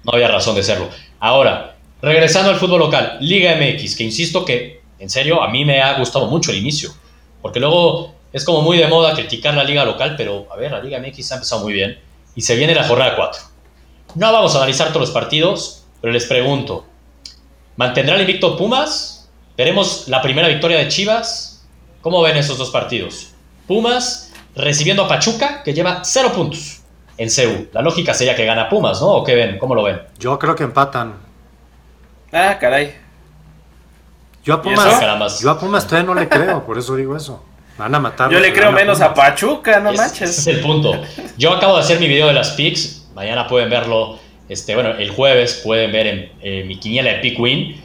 No 0.05 0.13
había 0.13 0.29
razón 0.29 0.55
de 0.55 0.63
serlo. 0.63 0.89
Ahora, 1.19 1.74
regresando 2.05 2.51
al 2.51 2.57
fútbol 2.57 2.81
local, 2.81 3.17
Liga 3.21 3.57
MX, 3.57 3.97
que 3.97 4.05
insisto 4.05 4.45
que, 4.45 4.83
en 4.99 5.09
serio, 5.09 5.43
a 5.43 5.49
mí 5.49 5.65
me 5.65 5.81
ha 5.81 5.99
gustado 5.99 6.27
mucho 6.27 6.51
el 6.51 6.59
inicio. 6.59 6.91
Porque 7.41 7.61
luego 7.61 8.15
es 8.33 8.45
como 8.45 8.63
muy 8.63 8.77
de 8.77 8.87
moda 8.89 9.15
criticar 9.15 9.55
la 9.55 9.65
liga 9.65 9.85
local, 9.85 10.15
pero 10.17 10.47
a 10.53 10.57
ver, 10.57 10.73
la 10.73 10.81
Liga 10.81 10.99
MX 10.99 11.33
ha 11.33 11.35
empezado 11.37 11.63
muy 11.63 11.73
bien. 11.73 11.99
Y 12.35 12.43
se 12.43 12.57
viene 12.57 12.75
la 12.75 12.85
jornada 12.85 13.17
4. 13.17 13.43
No 14.17 14.33
vamos 14.33 14.55
a 14.55 14.59
analizar 14.59 14.89
todos 14.89 15.03
los 15.03 15.11
partidos, 15.11 15.85
pero 16.01 16.13
les 16.13 16.27
pregunto, 16.27 16.85
¿mantendrá 17.77 18.17
el 18.17 18.23
invicto 18.23 18.57
Pumas? 18.57 19.31
¿Veremos 19.57 20.09
la 20.09 20.21
primera 20.21 20.49
victoria 20.49 20.79
de 20.79 20.89
Chivas? 20.89 21.65
¿Cómo 22.03 22.21
ven 22.23 22.37
esos 22.37 22.59
dos 22.59 22.71
partidos? 22.71 23.31
Pumas 23.67 24.33
recibiendo 24.55 25.05
a 25.05 25.09
Pachuca, 25.09 25.63
que 25.63 25.73
lleva 25.73 26.03
cero 26.05 26.33
puntos 26.35 26.81
en 27.17 27.31
CEU. 27.31 27.69
La 27.73 27.83
lógica 27.83 28.13
sería 28.13 28.37
que 28.37 28.45
gana 28.45 28.69
Pumas, 28.69 29.01
¿no? 29.01 29.09
¿O 29.09 29.25
qué 29.25 29.35
ven? 29.35 29.59
¿Cómo 29.59 29.75
lo 29.75 29.85
ven? 29.85 30.01
Yo 30.19 30.39
creo 30.39 30.55
que 30.55 30.65
empatan. 30.65 31.34
Ah, 32.35 32.59
caray. 32.59 32.93
Yo 34.45 34.55
a 34.55 34.61
Pumas, 34.61 35.41
yo 35.41 35.51
a 35.51 35.59
Pumas 35.59 35.87
todavía 35.87 36.07
no 36.13 36.21
le 36.21 36.29
creo, 36.29 36.65
por 36.67 36.77
eso 36.77 36.97
digo 36.97 37.17
eso. 37.17 37.43
Van 37.79 37.95
a 37.95 38.01
matar. 38.01 38.31
Yo 38.31 38.41
le 38.41 38.53
creo 38.53 38.73
menos 38.73 39.01
a 39.01 39.15
Pachuca, 39.15 39.81
no 39.81 39.93
manches. 39.93 40.31
Ese 40.31 40.51
es 40.51 40.57
el 40.57 40.61
punto. 40.61 41.01
Yo 41.39 41.53
acabo 41.53 41.77
de 41.77 41.81
hacer 41.81 41.99
mi 42.01 42.09
video 42.09 42.27
de 42.27 42.35
las 42.35 42.51
picks. 42.51 43.07
Mañana 43.15 43.47
pueden 43.47 43.71
verlo. 43.71 44.19
Este, 44.49 44.75
bueno, 44.75 44.91
el 44.91 45.11
jueves 45.11 45.61
pueden 45.65 45.91
ver 45.93 46.07
en, 46.07 46.33
eh, 46.43 46.65
mi 46.67 46.79
quiniela 46.79 47.13
de 47.13 47.19
Pick 47.21 47.39
Win. 47.39 47.83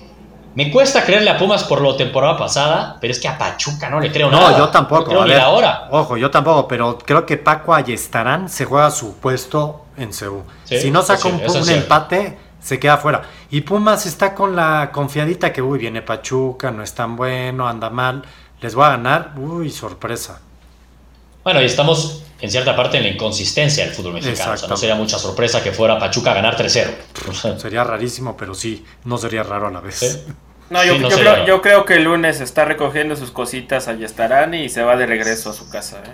Me 0.55 0.71
cuesta 0.71 1.05
creerle 1.05 1.29
a 1.29 1.37
Pumas 1.37 1.63
por 1.63 1.79
lo 1.79 1.95
temporada 1.95 2.35
pasada, 2.35 2.97
pero 2.99 3.11
es 3.11 3.19
que 3.19 3.27
a 3.27 3.37
Pachuca 3.37 3.89
no 3.89 3.99
le 3.99 4.11
creo 4.11 4.29
nada. 4.29 4.51
No, 4.51 4.57
yo 4.57 4.69
tampoco. 4.69 5.13
No 5.13 5.21
ahora. 5.21 5.87
Ojo, 5.91 6.17
yo 6.17 6.29
tampoco, 6.29 6.67
pero 6.67 6.97
creo 6.97 7.25
que 7.25 7.37
Paco 7.37 7.73
Ayestarán 7.73 8.49
se 8.49 8.65
juega 8.65 8.91
su 8.91 9.15
puesto 9.17 9.85
en 9.95 10.11
Ceú. 10.11 10.43
si 10.65 10.91
no 10.91 11.01
saca 11.01 11.27
un, 11.27 11.69
empate, 11.69 12.37
se 12.69 12.79
queda 12.79 12.97
fuera. 12.97 13.23
Y 13.49 13.61
Pumas 13.61 14.05
está 14.05 14.35
con 14.35 14.55
la 14.55 14.91
confiadita 14.93 15.51
que, 15.51 15.59
uy, 15.59 15.79
viene 15.79 16.03
Pachuca, 16.03 16.69
no 16.69 16.83
es 16.83 16.93
tan 16.93 17.15
bueno, 17.15 17.67
anda 17.67 17.89
mal, 17.89 18.23
les 18.61 18.75
voy 18.75 18.85
a 18.85 18.89
ganar, 18.89 19.33
uy, 19.37 19.71
sorpresa. 19.71 20.39
Bueno, 21.43 21.61
y 21.63 21.65
estamos 21.65 22.23
en 22.39 22.51
cierta 22.51 22.75
parte 22.75 22.97
en 22.97 23.03
la 23.03 23.09
inconsistencia 23.09 23.85
del 23.85 23.93
fútbol 23.93 24.13
mexicano. 24.13 24.53
O 24.53 24.57
sea, 24.57 24.69
no 24.69 24.77
sería 24.77 24.93
mucha 24.93 25.17
sorpresa 25.17 25.63
que 25.63 25.71
fuera 25.71 25.97
Pachuca 25.97 26.29
a 26.31 26.35
ganar 26.35 26.55
3-0. 26.55 27.57
sería 27.57 27.83
rarísimo, 27.83 28.37
pero 28.37 28.53
sí, 28.53 28.85
no 29.03 29.17
sería 29.17 29.41
raro 29.41 29.67
a 29.67 29.71
la 29.71 29.81
vez. 29.81 30.25
No, 30.69 30.85
yo, 30.85 30.95
creo, 31.09 31.47
yo, 31.47 31.61
creo, 31.63 31.85
que 31.85 31.95
el 31.95 32.03
lunes 32.03 32.39
está 32.39 32.65
recogiendo 32.65 33.15
sus 33.15 33.31
cositas 33.31 33.87
allá 33.87 34.05
estarán 34.05 34.53
y 34.53 34.69
se 34.69 34.83
va 34.83 34.95
de 34.95 35.07
regreso 35.07 35.49
a 35.49 35.53
su 35.53 35.67
casa. 35.71 36.03
¿eh? 36.05 36.11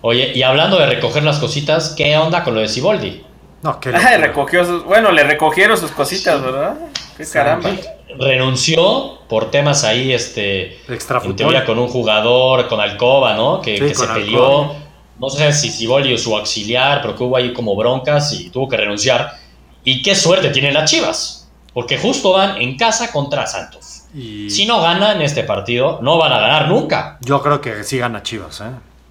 Oye, 0.00 0.32
y 0.34 0.42
hablando 0.42 0.78
de 0.78 0.86
recoger 0.86 1.22
las 1.22 1.38
cositas, 1.38 1.90
¿qué 1.94 2.16
onda 2.16 2.42
con 2.42 2.54
lo 2.54 2.62
de 2.62 2.68
Siboldi? 2.68 3.22
No, 3.64 3.80
que 3.80 3.90
recogió 4.18 4.64
sus, 4.64 4.84
bueno, 4.84 5.10
le 5.10 5.24
recogieron 5.24 5.76
sus 5.76 5.90
cositas, 5.90 6.40
¿verdad? 6.40 6.76
Qué 7.16 7.26
caramba. 7.26 7.70
Renunció 8.18 9.20
por 9.26 9.50
temas 9.50 9.84
ahí, 9.84 10.12
este, 10.12 10.78
en 10.86 11.34
teoría 11.34 11.64
con 11.64 11.78
un 11.78 11.88
jugador, 11.88 12.68
con 12.68 12.78
Alcoba, 12.78 13.34
¿no? 13.34 13.62
Que, 13.62 13.94
se 13.94 14.06
peleó 14.06 14.84
no 15.18 15.30
sé 15.30 15.52
si 15.52 15.70
Siboldi 15.70 16.12
o 16.12 16.18
su 16.18 16.36
auxiliar, 16.36 17.00
pero 17.00 17.16
que 17.16 17.24
hubo 17.24 17.36
ahí 17.36 17.54
como 17.54 17.74
broncas 17.74 18.32
y 18.34 18.50
tuvo 18.50 18.68
que 18.68 18.76
renunciar. 18.76 19.38
Y 19.82 20.02
qué 20.02 20.14
suerte 20.14 20.50
tienen 20.50 20.74
las 20.74 20.90
Chivas, 20.90 21.48
porque 21.72 21.96
justo 21.96 22.32
van 22.32 22.60
en 22.60 22.76
casa 22.76 23.10
contra 23.12 23.46
Santos. 23.46 24.02
Y... 24.14 24.50
Si 24.50 24.66
no 24.66 24.82
ganan 24.82 25.22
este 25.22 25.42
partido, 25.42 26.00
no 26.02 26.18
van 26.18 26.32
a 26.32 26.40
ganar 26.40 26.68
nunca. 26.68 27.18
Yo 27.20 27.42
creo 27.42 27.60
que 27.60 27.84
sí 27.84 27.98
gana 27.98 28.22
Chivas. 28.22 28.60
¿eh? 28.60 28.64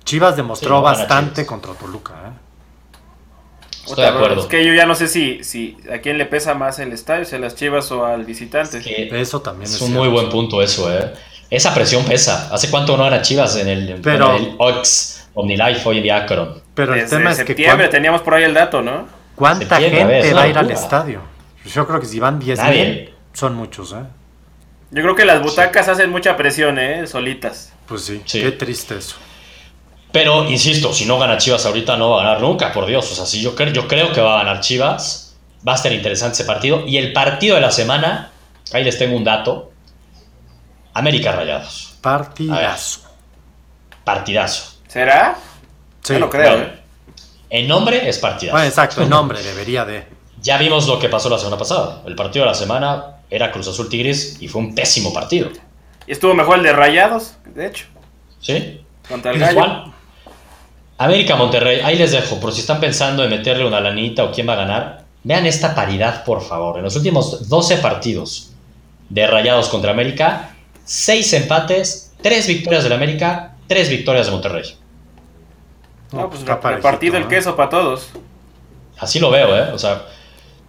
Chivas 0.04 0.36
demostró 0.36 0.82
bastante 0.82 1.46
contra 1.46 1.74
Toluca. 1.74 2.14
¿eh? 2.14 2.44
Estoy 3.86 4.04
de 4.04 4.10
acuerdo. 4.10 4.42
Es 4.42 4.48
que 4.48 4.66
yo 4.66 4.74
ya 4.74 4.86
no 4.86 4.96
sé 4.96 5.08
si, 5.08 5.44
si 5.44 5.78
a 5.92 6.00
quién 6.00 6.18
le 6.18 6.26
pesa 6.26 6.54
más 6.54 6.80
el 6.80 6.94
estadio, 6.94 7.26
si 7.26 7.36
a 7.36 7.40
las 7.40 7.56
Chivas 7.56 7.92
o 7.92 8.06
al 8.06 8.26
visitante. 8.26 8.82
eso 9.20 9.42
también 9.42 9.70
es, 9.70 9.82
un 9.82 9.94
muy 9.94 10.08
buen 10.08 10.30
punto 10.30 10.62
eso, 10.62 10.94
¿eh? 10.94 11.14
Esa 11.50 11.74
presión 11.74 12.04
pesa. 12.06 12.50
¿Hace 12.52 12.70
cuánto 12.70 12.98
no 12.98 13.04
gana 13.04 13.22
Chivas 13.22 13.56
en 13.58 13.68
el, 13.68 14.00
Pero... 14.02 14.36
en 14.36 14.44
el 14.44 14.56
Ox? 14.58 15.20
OmniLife 15.36 15.90
hoy 15.90 15.98
en 15.98 16.04
día 16.04 16.26
Pero 16.76 16.94
el 16.94 17.10
tema 17.10 17.32
es 17.32 17.38
que. 17.40 17.48
septiembre 17.48 17.88
teníamos 17.88 18.22
por 18.22 18.36
ahí 18.36 18.44
el 18.44 18.54
dato, 18.54 18.82
¿no? 18.82 19.08
¿Cuánta 19.36 19.80
gente 19.80 20.34
va 20.34 20.42
a 20.44 20.48
ir 20.48 20.58
al 20.58 20.72
estadio? 20.72 21.22
Yo 21.66 21.88
creo 21.88 22.00
que 22.00 22.06
si 22.06 22.20
van 22.20 22.40
10 22.40 22.64
mil, 22.70 23.14
son 23.34 23.56
muchos, 23.56 23.94
¿eh? 23.94 24.04
Yo 24.92 25.02
creo 25.02 25.16
que 25.16 25.26
las 25.26 25.42
butacas 25.42 25.88
hacen 25.88 26.12
mucha 26.12 26.38
presión, 26.38 26.78
¿eh? 26.78 27.08
Solitas. 27.08 27.74
Pues 27.88 28.04
sí, 28.04 28.22
qué 28.32 28.52
triste 28.52 28.98
eso. 28.98 29.16
Pero, 30.14 30.46
insisto, 30.46 30.94
si 30.94 31.08
no 31.08 31.18
gana 31.18 31.40
Chivas 31.40 31.66
ahorita, 31.66 31.98
no 31.98 32.12
va 32.12 32.22
a 32.22 32.24
ganar 32.24 32.42
nunca, 32.42 32.72
por 32.72 32.86
Dios. 32.86 33.12
O 33.12 33.16
sea, 33.16 33.26
si 33.26 33.42
yo, 33.42 33.56
yo 33.58 33.88
creo 33.88 34.14
que 34.14 34.22
va 34.22 34.36
a 34.36 34.44
ganar 34.44 34.62
Chivas, 34.62 35.36
va 35.68 35.74
a 35.74 35.78
ser 35.78 35.92
interesante 35.92 36.36
ese 36.36 36.46
partido. 36.46 36.86
Y 36.86 36.98
el 36.98 37.14
partido 37.14 37.56
de 37.56 37.62
la 37.62 37.72
semana, 37.72 38.32
ahí 38.72 38.84
les 38.84 39.00
tengo 39.00 39.18
un 39.18 39.24
dato. 39.24 39.72
América 40.94 41.32
Rayados. 41.32 41.96
Partidazo. 42.00 43.02
Partidazo. 44.04 44.76
¿Será? 44.88 45.36
Sí, 46.04 46.14
no 46.20 46.30
creo. 46.30 46.60
¿eh? 46.60 46.80
En 47.50 47.68
nombre 47.68 48.08
es 48.08 48.20
partidazo. 48.20 48.56
Bueno, 48.56 48.68
exacto, 48.68 49.02
en 49.02 49.10
nombre 49.10 49.42
debería 49.42 49.84
de. 49.84 50.06
Ya 50.44 50.60
vimos 50.60 50.88
lo 50.88 51.00
que 51.00 51.10
pasó 51.10 51.28
la 51.28 51.40
semana 51.40 51.58
pasada. 51.58 52.04
El 52.06 52.16
partido 52.16 52.46
de 52.46 52.52
la 52.52 52.56
semana 52.56 53.06
era 53.32 53.52
Cruz 53.52 53.68
Azul 53.68 53.90
Tigres 53.90 54.38
y 54.40 54.48
fue 54.48 54.62
un 54.62 54.76
pésimo 54.76 55.12
partido. 55.12 55.50
Y 56.06 56.12
estuvo 56.12 56.36
mejor 56.36 56.58
el 56.58 56.64
de 56.64 56.74
Rayados, 56.74 57.34
de 57.46 57.66
hecho. 57.66 57.86
Sí. 58.40 58.86
Contra 59.08 59.32
el 59.32 59.40
Gallo. 59.40 59.93
América 61.04 61.36
Monterrey, 61.36 61.82
ahí 61.84 61.98
les 61.98 62.12
dejo, 62.12 62.40
por 62.40 62.54
si 62.54 62.62
están 62.62 62.80
pensando 62.80 63.24
en 63.24 63.30
meterle 63.30 63.66
una 63.66 63.82
lanita 63.82 64.24
o 64.24 64.32
quién 64.32 64.48
va 64.48 64.54
a 64.54 64.58
ganar, 64.58 65.04
vean 65.24 65.46
esta 65.46 65.76
paridad, 65.76 66.24
por 66.24 66.42
favor. 66.42 66.78
En 66.78 66.84
los 66.84 66.96
últimos 66.96 67.50
12 67.50 67.78
partidos 67.78 68.52
de 69.10 69.28
Rayados 69.28 69.68
contra 69.68 69.92
América, 69.92 70.56
6 70.86 71.34
empates, 71.34 72.14
3 72.22 72.48
victorias 72.48 72.84
del 72.84 72.94
América, 72.94 73.56
3 73.68 73.90
victorias 73.90 74.28
de 74.28 74.32
Monterrey. 74.32 74.64
No, 76.14 76.30
pues 76.30 76.44
repartido 76.46 77.18
el 77.18 77.28
queso 77.28 77.56
para 77.56 77.70
todos. 77.70 78.10
Así 78.98 79.20
lo 79.20 79.30
veo, 79.30 79.58
¿eh? 79.58 79.72
O 79.74 79.80
sea, 79.80 80.04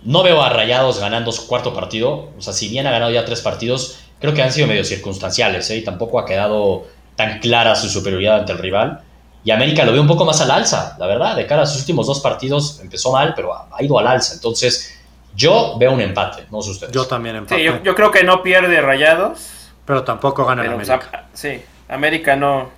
no 0.02 0.24
veo 0.24 0.42
a 0.42 0.48
Rayados 0.48 0.98
ganando 0.98 1.30
su 1.30 1.46
cuarto 1.46 1.72
partido. 1.74 2.30
O 2.36 2.40
sea, 2.40 2.52
si 2.52 2.68
bien 2.68 2.86
ha 2.88 2.90
ganado 2.90 3.12
ya 3.12 3.24
tres 3.24 3.40
partidos, 3.40 4.00
creo 4.20 4.34
que 4.34 4.42
han 4.42 4.52
sido 4.52 4.66
medio 4.66 4.84
circunstanciales, 4.84 5.70
¿eh? 5.70 5.76
Y 5.76 5.84
tampoco 5.84 6.18
ha 6.18 6.26
quedado 6.26 6.86
tan 7.14 7.38
clara 7.38 7.76
su 7.76 7.88
superioridad 7.88 8.40
ante 8.40 8.52
el 8.52 8.58
rival. 8.58 9.02
Y 9.44 9.50
América 9.50 9.84
lo 9.84 9.92
ve 9.92 10.00
un 10.00 10.06
poco 10.06 10.24
más 10.24 10.40
al 10.40 10.50
alza, 10.50 10.96
la 10.98 11.06
verdad. 11.06 11.36
De 11.36 11.46
cara 11.46 11.62
a 11.62 11.66
sus 11.66 11.80
últimos 11.80 12.06
dos 12.06 12.20
partidos 12.20 12.80
empezó 12.80 13.12
mal, 13.12 13.34
pero 13.36 13.52
ha, 13.54 13.82
ido 13.82 13.98
al 13.98 14.06
alza. 14.06 14.34
Entonces, 14.34 14.98
yo 15.36 15.76
veo 15.78 15.92
un 15.92 16.00
empate, 16.00 16.46
no 16.50 16.62
sé 16.62 16.70
ustedes. 16.70 16.92
Yo 16.92 17.06
también 17.06 17.36
empate. 17.36 17.60
Sí, 17.60 17.80
yo, 17.84 17.94
creo 17.94 18.10
que 18.10 18.24
no 18.24 18.42
pierde 18.42 18.80
Rayados. 18.80 19.50
Pero 19.84 20.02
tampoco 20.02 20.46
gana 20.46 20.64
el 20.64 20.72
pues, 20.72 20.88
América. 20.88 21.26
sí, 21.34 21.62
América 21.88 22.36
no, 22.36 22.70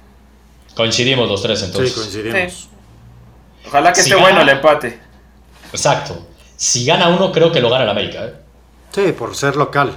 Coincidimos 0.76 1.26
los 1.26 1.42
tres 1.42 1.62
entonces. 1.62 1.94
Sí, 1.94 2.00
coincidimos. 2.00 2.68
Ojalá 3.66 3.92
que 3.94 4.00
esté 4.00 4.14
bueno 4.14 4.42
el 4.42 4.48
empate. 4.50 5.00
Exacto. 5.72 6.26
Si 6.54 6.84
gana 6.84 7.08
uno, 7.08 7.32
creo 7.32 7.50
que 7.50 7.60
lo 7.60 7.70
gana 7.70 7.84
el 7.84 7.90
América. 7.90 8.26
¿eh? 8.26 8.34
Sí, 8.92 9.12
por 9.12 9.34
ser 9.34 9.56
local. 9.56 9.96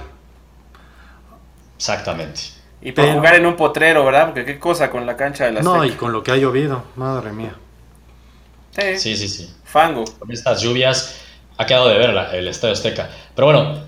Exactamente. 1.76 2.40
Y 2.82 2.92
por 2.92 3.12
jugar 3.12 3.34
en 3.34 3.46
un 3.46 3.56
potrero, 3.56 4.04
¿verdad? 4.04 4.26
Porque 4.26 4.44
qué 4.44 4.58
cosa 4.58 4.90
con 4.90 5.04
la 5.06 5.16
cancha 5.16 5.44
de 5.44 5.52
la 5.52 5.62
No, 5.62 5.84
y 5.84 5.90
con 5.90 6.12
lo 6.12 6.22
que 6.22 6.32
ha 6.32 6.36
llovido, 6.36 6.84
madre 6.96 7.32
mía. 7.32 7.54
Sí, 8.70 8.98
sí, 8.98 9.16
sí. 9.16 9.28
sí. 9.28 9.54
Fango. 9.64 10.04
Con 10.18 10.32
estas 10.32 10.62
lluvias 10.62 11.20
ha 11.58 11.66
quedado 11.66 11.88
de 11.88 11.98
ver 11.98 12.10
el 12.32 12.48
Estadio 12.48 12.72
Azteca. 12.72 13.10
Pero 13.34 13.46
bueno, 13.46 13.78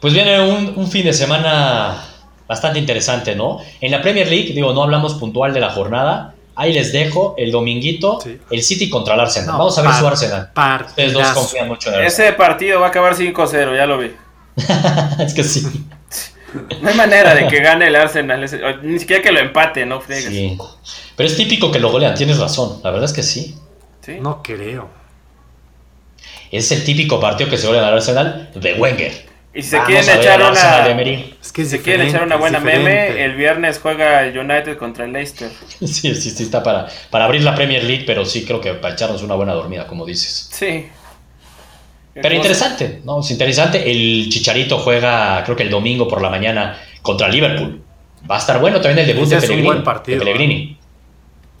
pues 0.00 0.12
viene 0.14 0.40
un, 0.40 0.74
un 0.76 0.90
fin 0.90 1.04
de 1.04 1.12
semana 1.12 2.04
bastante 2.48 2.78
interesante, 2.78 3.36
¿no? 3.36 3.58
En 3.80 3.92
la 3.92 4.02
Premier 4.02 4.28
League, 4.28 4.52
digo, 4.52 4.72
no 4.72 4.82
hablamos 4.82 5.14
puntual 5.14 5.54
de 5.54 5.60
la 5.60 5.70
jornada, 5.70 6.34
Ahí 6.60 6.74
les 6.74 6.92
dejo 6.92 7.34
el 7.38 7.52
dominguito, 7.52 8.18
el 8.50 8.62
City 8.62 8.90
contra 8.90 9.14
el 9.14 9.20
Arsenal. 9.20 9.56
Vamos 9.56 9.78
a 9.78 9.82
ver 9.82 9.94
su 9.94 10.06
Arsenal. 10.06 10.50
Ustedes 10.86 11.14
dos 11.14 11.28
confían 11.28 11.68
mucho 11.68 11.88
en 11.88 12.00
él. 12.00 12.04
Ese 12.04 12.30
partido 12.34 12.80
va 12.80 12.86
a 12.86 12.88
acabar 12.90 13.14
5-0, 13.14 13.74
ya 13.74 13.86
lo 13.86 13.96
vi. 13.96 14.12
es 15.24 15.32
que 15.32 15.42
sí. 15.42 15.86
No 16.80 16.88
hay 16.88 16.94
manera 16.94 17.34
de 17.34 17.46
que 17.48 17.60
gane 17.60 17.86
el 17.86 17.96
Arsenal, 17.96 18.40
ni 18.82 18.98
siquiera 18.98 19.22
que 19.22 19.32
lo 19.32 19.40
empate, 19.40 19.86
no 19.86 20.00
fregues. 20.00 20.26
Sí. 20.26 20.58
Pero 21.16 21.28
es 21.28 21.36
típico 21.36 21.70
que 21.70 21.78
lo 21.78 21.90
golean, 21.90 22.14
tienes 22.14 22.38
razón, 22.38 22.80
la 22.82 22.90
verdad 22.90 23.08
es 23.08 23.12
que 23.12 23.22
sí. 23.22 23.56
¿Sí? 24.00 24.18
No 24.20 24.42
creo. 24.42 24.88
Es 26.50 26.72
el 26.72 26.84
típico 26.84 27.20
partido 27.20 27.48
que 27.48 27.56
se 27.56 27.66
golea 27.66 27.86
al 27.86 27.94
Arsenal 27.94 28.50
de 28.54 28.74
Wenger. 28.74 29.30
Y 29.52 29.62
si 29.62 29.70
se 29.70 29.82
quieren 29.82 30.08
echar 30.08 30.40
una. 30.40 30.86
Es 31.42 31.52
que 31.52 31.64
se 31.64 31.82
quieren 31.82 32.06
echar 32.06 32.22
una 32.22 32.36
buena 32.36 32.60
meme, 32.60 33.24
el 33.24 33.34
viernes 33.34 33.80
juega 33.80 34.24
el 34.24 34.38
United 34.38 34.76
contra 34.78 35.04
el 35.04 35.12
Leicester. 35.12 35.50
Sí, 35.80 36.14
sí, 36.14 36.30
sí, 36.30 36.42
está 36.44 36.62
para, 36.62 36.86
para 37.10 37.24
abrir 37.24 37.42
la 37.42 37.54
Premier 37.54 37.82
League, 37.82 38.04
pero 38.06 38.24
sí 38.24 38.44
creo 38.44 38.60
que 38.60 38.74
para 38.74 38.94
echarnos 38.94 39.22
una 39.22 39.34
buena 39.34 39.52
dormida, 39.52 39.86
como 39.86 40.06
dices. 40.06 40.48
Sí. 40.52 40.88
Pero 42.22 42.34
interesante, 42.34 43.00
¿no? 43.04 43.20
Es 43.20 43.30
interesante. 43.30 43.90
El 43.90 44.28
Chicharito 44.28 44.78
juega, 44.78 45.42
creo 45.44 45.56
que 45.56 45.62
el 45.62 45.70
domingo 45.70 46.08
por 46.08 46.22
la 46.22 46.30
mañana 46.30 46.78
contra 47.02 47.28
Liverpool. 47.28 47.82
Va 48.30 48.36
a 48.36 48.38
estar 48.38 48.60
bueno 48.60 48.80
también 48.80 48.98
el 48.98 49.14
debut 49.14 49.28
de 49.28 49.36
Pellegrini. 49.36 49.60
Un 49.60 49.66
buen 49.66 49.84
partido, 49.84 50.18
de 50.18 50.24
Pellegrini. 50.24 50.78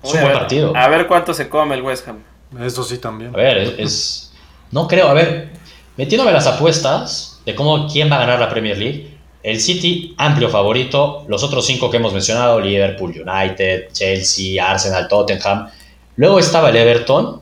Es 0.02 0.14
un 0.14 0.20
buen 0.20 0.32
partido. 0.32 0.76
A 0.76 0.88
ver 0.88 1.06
cuánto 1.06 1.34
se 1.34 1.48
come 1.48 1.74
el 1.74 1.82
West 1.82 2.06
Ham. 2.08 2.22
Eso 2.60 2.82
sí 2.82 2.98
también. 2.98 3.32
A 3.34 3.36
ver, 3.36 3.76
es 3.78 4.32
No 4.70 4.86
creo, 4.88 5.08
a 5.08 5.14
ver, 5.14 5.50
metiéndome 5.96 6.32
las 6.32 6.46
apuestas 6.46 7.40
de 7.44 7.54
cómo 7.54 7.88
quién 7.88 8.10
va 8.10 8.16
a 8.16 8.20
ganar 8.20 8.38
la 8.38 8.48
Premier 8.48 8.76
League, 8.76 9.16
el 9.42 9.60
City, 9.60 10.14
amplio 10.18 10.48
favorito, 10.50 11.24
los 11.28 11.42
otros 11.42 11.66
cinco 11.66 11.90
que 11.90 11.96
hemos 11.96 12.12
mencionado, 12.12 12.60
Liverpool, 12.60 13.10
United, 13.10 13.90
Chelsea, 13.92 14.64
Arsenal, 14.64 15.08
Tottenham. 15.08 15.68
Luego 16.16 16.38
estaba 16.38 16.68
el 16.70 16.76
Everton 16.76 17.40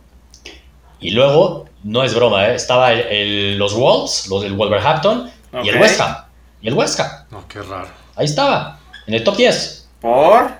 y 1.01 1.11
luego, 1.11 1.68
no 1.89 2.05
es 2.05 2.15
broma, 2.15 2.49
¿eh? 2.49 2.55
estaba 2.55 2.91
los 2.93 3.75
Wolves, 3.75 4.29
los 4.29 4.43
del 4.43 4.53
Wolverhampton 4.53 5.31
y 5.65 5.71
el 5.71 5.81
West 5.81 6.01
Ham. 6.01 6.17
Y 6.61 6.69
el 6.69 6.75
West 6.75 7.01
Ham. 7.01 7.09
No, 7.31 7.49
qué 7.49 7.63
raro. 7.63 7.89
Ahí 8.15 8.27
estaba, 8.27 8.79
en 9.07 9.15
el 9.15 9.25
top 9.25 9.37
10. 9.37 9.89
¿Por? 10.01 10.51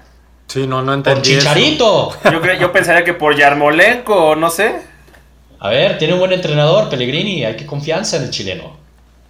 Sí, 0.47 0.67
no, 0.67 0.81
no 0.81 0.95
entendí 0.95 1.35
Por 1.35 1.41
Chicharito. 1.41 2.17
Yo, 2.25 2.55
yo 2.59 2.73
pensaría 2.73 3.05
que 3.05 3.13
por 3.13 3.37
Yarmolenko, 3.37 4.37
no 4.37 4.49
sé. 4.49 4.81
A 5.61 5.69
ver, 5.69 5.99
tiene 5.99 6.15
un 6.15 6.21
buen 6.21 6.33
entrenador, 6.33 6.89
Pellegrini, 6.89 7.45
hay 7.45 7.57
que 7.57 7.67
confianza 7.67 8.17
en 8.17 8.23
el 8.23 8.31
chileno. 8.31 8.79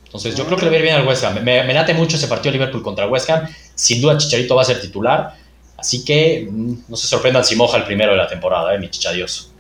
Entonces, 0.05 0.37
yo 0.37 0.47
creo 0.47 0.57
que 0.57 0.67
le 0.67 0.71
va 0.71 0.77
a 0.77 0.79
ir 0.79 0.85
bien 0.85 0.95
al 0.95 1.07
West 1.07 1.25
Ham. 1.25 1.43
Me, 1.43 1.65
me 1.65 1.75
late 1.75 1.95
mucho 1.95 2.17
ese 2.17 2.29
partido 2.29 2.53
Liverpool 2.53 2.83
contra 2.83 3.09
West 3.09 3.29
Ham. 3.29 3.49
Sin 3.75 4.01
duda, 4.01 4.17
Chicharito 4.17 4.55
va 4.55 4.63
a 4.63 4.67
ser 4.67 4.81
titular. 4.81 5.35
Así 5.77 6.05
que 6.05 6.47
mm, 6.49 6.75
no 6.87 6.97
se 6.97 7.09
sorprendan 7.09 7.45
si 7.45 7.57
moja 7.57 7.77
el 7.77 7.85
primero 7.85 8.13
de 8.13 8.19
la 8.19 8.29
temporada, 8.29 8.73
¿eh? 8.73 8.79
mi 8.79 8.89
chichadios. 8.89 9.51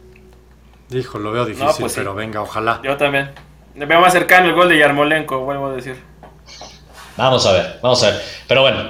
Dijo, 0.88 1.18
lo 1.18 1.33
veo 1.33 1.44
difícil, 1.44 1.68
pues 1.81 1.94
pero 1.94 2.14
venga, 2.14 2.40
ojalá. 2.40 2.81
Yo 2.83 2.96
también. 2.96 3.31
Me 3.74 3.87
veo 3.87 4.01
más 4.01 4.12
cercano 4.12 4.48
el 4.48 4.55
gol 4.55 4.68
de 4.68 4.79
Yarmolenko, 4.79 5.40
vuelvo 5.40 5.68
a 5.68 5.72
decir. 5.72 5.96
Vamos 7.16 7.46
a 7.46 7.53
ver, 7.53 7.79
vamos 7.83 8.03
a 8.03 8.11
ver. 8.11 8.22
Pero 8.46 8.62
bueno, 8.62 8.88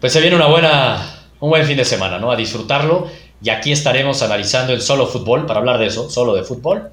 pues 0.00 0.12
se 0.12 0.20
viene 0.20 0.36
una 0.36 0.46
buena, 0.46 1.04
un 1.40 1.50
buen 1.50 1.64
fin 1.64 1.76
de 1.76 1.84
semana, 1.84 2.18
¿no? 2.18 2.30
A 2.30 2.36
disfrutarlo. 2.36 3.08
Y 3.42 3.48
aquí 3.50 3.72
estaremos 3.72 4.22
analizando 4.22 4.72
en 4.72 4.80
solo 4.82 5.06
fútbol, 5.06 5.46
para 5.46 5.60
hablar 5.60 5.78
de 5.78 5.86
eso, 5.86 6.10
solo 6.10 6.34
de 6.34 6.42
fútbol, 6.42 6.90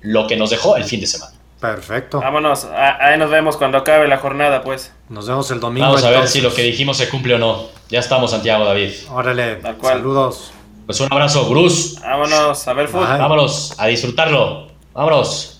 lo 0.00 0.26
que 0.26 0.36
nos 0.36 0.50
dejó 0.50 0.76
el 0.76 0.84
fin 0.84 1.00
de 1.00 1.06
semana. 1.06 1.32
Perfecto. 1.60 2.20
Vámonos, 2.20 2.66
ahí 2.66 3.18
nos 3.18 3.30
vemos 3.30 3.56
cuando 3.56 3.78
acabe 3.78 4.06
la 4.06 4.18
jornada, 4.18 4.62
pues. 4.62 4.92
Nos 5.08 5.26
vemos 5.26 5.50
el 5.50 5.58
domingo. 5.58 5.86
Vamos 5.86 6.04
a 6.04 6.10
ver 6.10 6.28
si 6.28 6.40
lo 6.40 6.54
que 6.54 6.62
dijimos 6.62 6.96
se 6.96 7.08
cumple 7.08 7.34
o 7.34 7.38
no. 7.38 7.64
Ya 7.88 7.98
estamos, 7.98 8.30
Santiago, 8.30 8.64
David. 8.64 8.92
Órale, 9.10 9.60
saludos. 9.82 10.52
Pues 10.88 11.00
un 11.00 11.08
abrazo, 11.10 11.46
Bruce. 11.50 12.00
Vámonos 12.00 12.66
a 12.66 12.72
ver 12.72 12.88
fútbol. 12.88 13.06
Vámonos 13.06 13.74
a 13.76 13.88
disfrutarlo. 13.88 14.68
Vámonos. 14.94 15.57